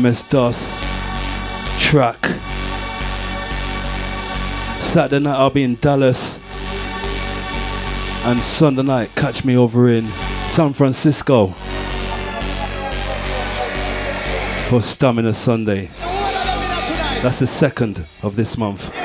MS 0.00 0.22
DOS, 0.24 0.70
Track. 1.80 2.18
Saturday 4.80 5.22
night 5.22 5.36
I'll 5.36 5.50
be 5.50 5.62
in 5.62 5.76
Dallas. 5.76 6.38
And 8.24 8.40
Sunday 8.40 8.82
night 8.82 9.14
catch 9.16 9.44
me 9.44 9.56
over 9.56 9.88
in 9.88 10.06
San 10.50 10.72
Francisco 10.72 11.48
for 14.68 14.80
Stamina 14.80 15.34
Sunday. 15.34 15.90
That's 17.22 17.38
the 17.38 17.46
second 17.46 18.06
of 18.22 18.36
this 18.36 18.56
month. 18.56 19.03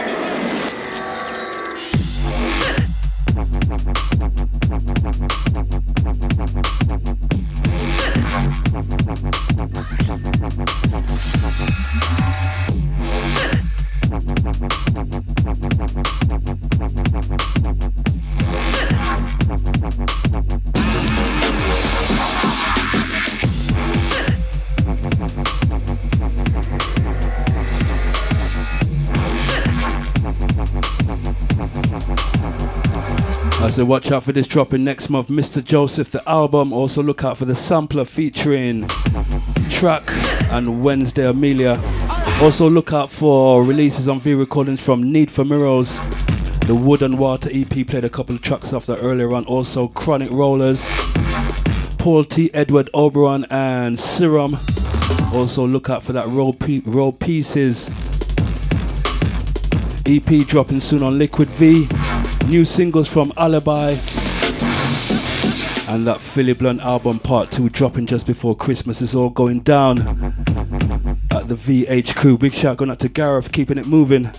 Said, 33.80 33.88
watch 33.88 34.12
out 34.12 34.24
for 34.26 34.34
this 34.34 34.46
dropping 34.46 34.84
next 34.84 35.10
month. 35.10 35.30
Mr. 35.30 35.64
Joseph, 35.64 36.12
the 36.12 36.22
album. 36.30 36.74
Also, 36.74 37.02
look 37.02 37.24
out 37.24 37.38
for 37.38 37.46
the 37.46 37.56
sampler 37.56 38.04
featuring 38.04 38.86
Track 39.70 40.04
and 40.52 40.84
Wednesday 40.84 41.26
Amelia. 41.26 41.82
Also, 42.42 42.70
look 42.70 42.92
out 42.92 43.10
for 43.10 43.64
releases 43.64 44.10
on 44.10 44.20
V 44.20 44.34
recordings 44.34 44.84
from 44.84 45.14
Need 45.14 45.32
for 45.32 45.46
Mirrors. 45.46 45.98
The 46.68 46.76
Wood 46.76 47.02
and 47.04 47.18
Water 47.18 47.50
EP 47.54 47.88
played 47.88 48.04
a 48.04 48.10
couple 48.10 48.36
of 48.36 48.42
tracks 48.42 48.74
off 48.74 48.86
that 48.88 48.98
earlier 48.98 49.34
on. 49.34 49.46
Also, 49.46 49.88
Chronic 49.88 50.30
Rollers, 50.30 50.86
Paul 52.00 52.26
T. 52.26 52.54
Edward 52.54 52.90
Oberon, 52.94 53.46
and 53.50 53.98
Serum. 53.98 54.58
Also, 55.34 55.66
look 55.66 55.90
out 55.90 56.04
for 56.04 56.12
that 56.12 56.28
Roll, 56.28 56.52
Pe- 56.52 56.82
Roll 56.84 57.14
Pieces 57.14 57.90
EP 60.06 60.46
dropping 60.46 60.82
soon 60.82 61.02
on 61.02 61.18
Liquid 61.18 61.48
V. 61.52 61.88
New 62.50 62.66
singles 62.66 63.08
from 63.08 63.32
Alibi. 63.38 63.92
And 65.88 66.08
that 66.08 66.18
Philly 66.20 66.54
Blunt 66.54 66.82
album 66.82 67.20
part 67.20 67.52
2 67.52 67.70
dropping 67.70 68.08
just 68.08 68.26
before 68.26 68.56
Christmas 68.56 69.04
is 69.04 69.14
all 69.14 69.30
going 69.30 69.60
down 69.60 70.00
at 71.32 71.48
the 71.48 71.54
VH 71.56 72.16
crew. 72.16 72.40
Big 72.40 72.54
shout 72.54 72.78
going 72.78 72.90
out 72.90 72.98
to 73.02 73.10
Gareth, 73.10 73.52
keeping 73.52 73.78
it 73.78 73.86
moving. 73.86 74.32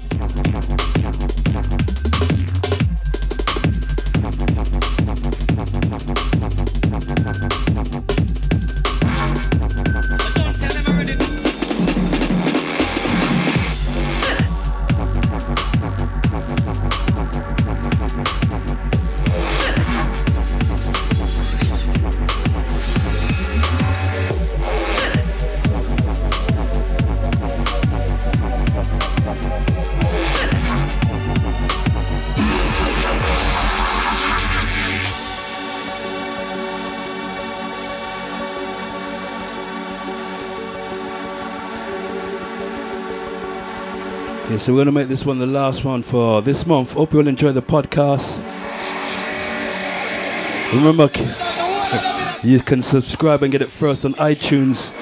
So 44.60 44.74
we're 44.74 44.80
gonna 44.80 44.92
make 44.92 45.08
this 45.08 45.24
one 45.24 45.38
the 45.38 45.46
last 45.46 45.86
one 45.86 46.02
for 46.02 46.42
this 46.42 46.66
month. 46.66 46.92
Hope 46.92 47.14
you 47.14 47.20
all 47.20 47.26
enjoy 47.26 47.50
the 47.50 47.62
podcast. 47.62 48.36
Remember, 50.74 51.10
you 52.46 52.60
can 52.60 52.82
subscribe 52.82 53.42
and 53.42 53.50
get 53.50 53.62
it 53.62 53.70
first 53.70 54.04
on 54.04 54.12
iTunes. 54.14 54.92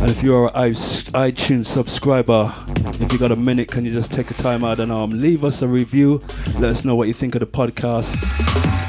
And 0.00 0.10
if 0.10 0.22
you 0.22 0.36
are 0.36 0.48
an 0.54 0.72
iTunes 0.74 1.64
subscriber, 1.64 2.54
if 3.02 3.10
you 3.10 3.18
got 3.18 3.32
a 3.32 3.36
minute, 3.36 3.68
can 3.68 3.86
you 3.86 3.94
just 3.94 4.12
take 4.12 4.30
a 4.30 4.34
time 4.34 4.64
out 4.64 4.80
and 4.80 4.92
um, 4.92 5.18
leave 5.18 5.44
us 5.44 5.62
a 5.62 5.66
review? 5.66 6.20
Let 6.58 6.70
us 6.70 6.84
know 6.84 6.94
what 6.94 7.08
you 7.08 7.14
think 7.14 7.34
of 7.34 7.40
the 7.40 7.46
podcast. 7.46 8.12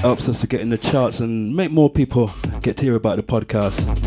Helps 0.02 0.28
us 0.28 0.42
to 0.42 0.48
get 0.48 0.60
in 0.60 0.70
the 0.70 0.78
charts 0.78 1.22
and 1.22 1.56
make 1.56 1.72
more 1.72 1.90
people 1.90 2.32
get 2.62 2.76
to 2.78 2.84
hear 2.84 2.96
about 2.96 3.16
the 3.16 3.24
podcast. 3.24 4.05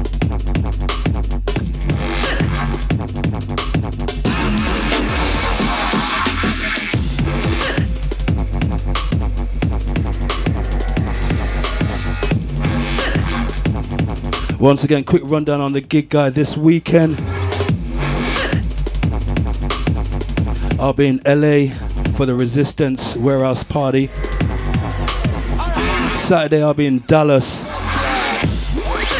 Once 14.60 14.82
again, 14.82 15.04
quick 15.04 15.22
rundown 15.24 15.60
on 15.60 15.72
the 15.72 15.80
gig 15.80 16.08
guy 16.08 16.28
this 16.30 16.56
weekend. 16.56 17.16
I'll 20.80 20.92
be 20.92 21.06
in 21.06 21.20
LA 21.24 21.72
for 22.16 22.26
the 22.26 22.34
Resistance 22.34 23.16
Warehouse 23.16 23.62
Party. 23.62 24.08
Saturday, 26.16 26.60
I'll 26.60 26.74
be 26.74 26.86
in 26.86 26.98
Dallas. 27.06 27.62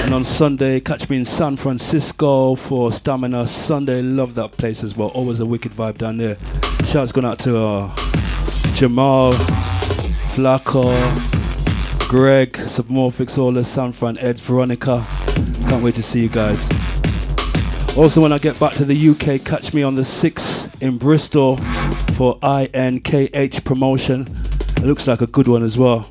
And 0.02 0.12
on 0.12 0.24
Sunday, 0.24 0.80
catch 0.80 1.08
me 1.08 1.18
in 1.18 1.24
San 1.24 1.56
Francisco 1.56 2.56
for 2.56 2.90
Stamina 2.90 3.46
Sunday. 3.46 4.02
Love 4.02 4.34
that 4.34 4.50
place 4.50 4.82
as 4.82 4.96
well. 4.96 5.08
Always 5.10 5.38
a 5.38 5.46
wicked 5.46 5.70
vibe 5.70 5.98
down 5.98 6.16
there. 6.16 6.36
Shouts 6.88 7.12
going 7.12 7.24
out 7.24 7.38
to 7.40 7.56
uh, 7.56 7.94
Jamal, 8.74 9.32
Flacco, 10.34 10.98
Greg, 12.08 12.54
Submorphics, 12.54 13.38
all 13.38 13.52
the 13.52 13.64
San 13.64 13.92
Fran, 13.92 14.18
Ed, 14.18 14.40
Veronica. 14.40 15.06
Can't 15.68 15.82
wait 15.82 15.94
to 15.96 16.02
see 16.02 16.20
you 16.20 16.28
guys. 16.28 16.68
Also, 17.96 18.20
when 18.20 18.32
I 18.32 18.38
get 18.38 18.60
back 18.60 18.74
to 18.74 18.84
the 18.84 19.08
UK, 19.08 19.44
catch 19.44 19.74
me 19.74 19.82
on 19.82 19.96
the 19.96 20.02
6th 20.02 20.82
in 20.82 20.98
Bristol 20.98 21.56
for 22.14 22.38
INKH 22.38 23.64
promotion. 23.64 24.22
It 24.22 24.84
looks 24.84 25.06
like 25.08 25.20
a 25.20 25.26
good 25.26 25.48
one 25.48 25.64
as 25.64 25.76
well. 25.76 26.08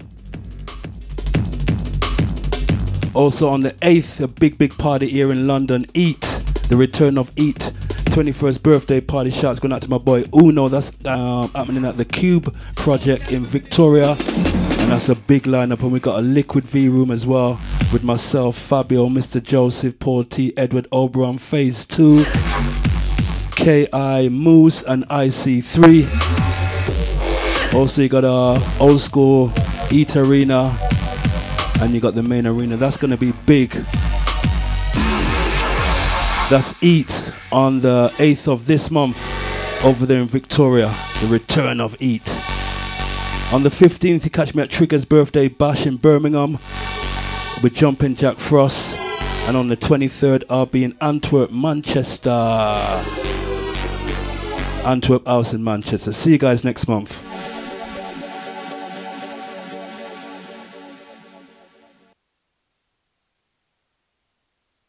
Also 3.14 3.48
on 3.48 3.62
the 3.62 3.72
8th, 3.82 4.22
a 4.22 4.28
big, 4.28 4.58
big 4.58 4.78
party 4.78 5.08
here 5.08 5.32
in 5.32 5.48
London. 5.48 5.86
Eat, 5.94 6.22
the 6.70 6.76
return 6.78 7.18
of 7.18 7.32
Eat. 7.38 7.72
21st 8.18 8.64
birthday 8.64 9.00
party 9.00 9.32
shouts 9.32 9.60
going 9.60 9.72
out 9.72 9.82
to 9.82 9.90
my 9.90 9.98
boy 9.98 10.26
Uno. 10.36 10.68
That's 10.68 10.92
um, 11.06 11.50
happening 11.52 11.86
at 11.86 11.98
the 11.98 12.06
Cube 12.06 12.54
Project 12.76 13.32
in 13.32 13.44
Victoria. 13.46 14.10
And 14.12 14.92
that's 14.92 15.08
a 15.08 15.16
big 15.16 15.44
lineup. 15.44 15.82
And 15.84 15.92
we 15.92 16.00
got 16.00 16.20
a 16.20 16.22
Liquid 16.22 16.66
V 16.66 16.90
room 16.90 17.12
as 17.12 17.26
well 17.26 17.60
with 17.94 18.04
myself, 18.04 18.58
Fabio, 18.58 19.08
Mr. 19.08 19.42
Joseph, 19.42 19.98
Paul 20.00 20.24
T, 20.26 20.52
Edward 20.58 20.88
Oberon, 20.92 21.38
Phase 21.38 21.86
2, 21.86 22.24
KI, 23.52 24.30
Moose, 24.30 24.84
and 24.84 25.08
IC3. 25.08 26.06
Also, 27.74 28.02
you 28.02 28.10
got 28.10 28.26
a 28.26 28.62
old 28.80 29.02
school 29.02 29.52
Eat 29.92 30.16
Arena 30.16 30.78
and 31.82 31.94
you 31.94 32.00
got 32.02 32.16
the 32.16 32.24
main 32.24 32.48
arena. 32.48 32.76
That's 32.78 32.98
going 32.98 33.12
to 33.12 33.18
be 33.18 33.32
big. 33.46 33.72
That's 36.50 36.74
Eat 36.82 37.32
on 37.52 37.82
the 37.82 38.10
8th 38.18 38.52
of 38.52 38.66
this 38.66 38.90
month 38.92 39.22
over 39.86 40.06
there 40.06 40.22
in 40.22 40.28
Victoria. 40.28 40.94
The 41.22 41.28
return 41.28 41.80
of 41.80 41.96
Eat. 42.00 42.28
On 43.54 43.64
the 43.64 43.70
15th, 43.70 44.26
you 44.26 44.30
catch 44.30 44.54
me 44.56 44.64
at 44.64 44.70
Trigger's 44.70 45.06
birthday 45.06 45.48
bash 45.48 45.86
in 45.86 45.98
Birmingham 45.98 46.58
with 47.64 47.74
Jumping 47.74 48.16
Jack 48.16 48.38
Frost. 48.38 48.96
And 49.48 49.56
on 49.56 49.68
the 49.68 49.78
23rd, 49.78 50.44
I'll 50.50 50.66
be 50.66 50.84
in 50.84 50.96
Antwerp, 51.00 51.52
Manchester. 51.52 52.30
Antwerp 54.86 55.26
House 55.26 55.54
in 55.54 55.64
Manchester. 55.64 56.14
See 56.14 56.32
you 56.32 56.38
guys 56.38 56.64
next 56.64 56.88
month. 56.88 57.24